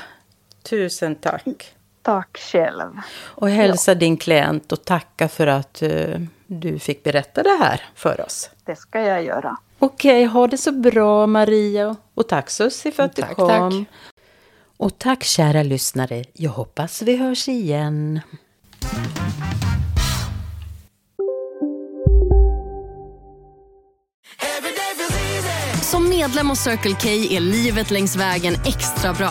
Tusen 0.63 1.15
tack. 1.15 1.75
Tack 2.03 2.39
själv. 2.39 2.91
Och 3.25 3.49
hälsa 3.51 3.95
din 3.95 4.17
klient 4.17 4.73
och 4.73 4.85
tacka 4.85 5.29
för 5.29 5.47
att 5.47 5.83
eh, 5.83 6.21
du 6.51 6.79
fick 6.79 7.03
berätta 7.03 7.43
det 7.43 7.57
här 7.61 7.83
för 7.95 8.21
oss. 8.27 8.51
Det 8.65 8.77
ska 8.77 9.01
jag 9.01 9.25
göra. 9.25 9.57
Okej, 9.79 10.25
ha 10.25 10.47
det 10.47 10.59
så 10.59 10.73
bra 10.73 11.27
Maria. 11.27 11.97
Och 12.15 12.29
tack 12.29 12.51
Sussi 12.51 12.91
för 12.91 13.03
att 13.03 13.17
Tack, 13.17 13.29
du 13.29 13.35
kom. 13.35 13.49
tack. 13.87 13.89
Och 14.77 14.99
tack 14.99 15.25
kära 15.25 15.63
lyssnare. 15.63 16.25
Jag 16.33 16.51
hoppas 16.51 17.03
vi 17.03 17.17
hörs 17.17 17.49
igen. 17.49 18.21
Som 25.83 26.09
medlem 26.09 26.49
hos 26.49 26.61
Circle 26.61 26.97
K 27.03 27.09
är 27.09 27.41
livet 27.41 27.91
längs 27.91 28.17
vägen 28.17 28.55
extra 28.67 29.13
bra. 29.13 29.31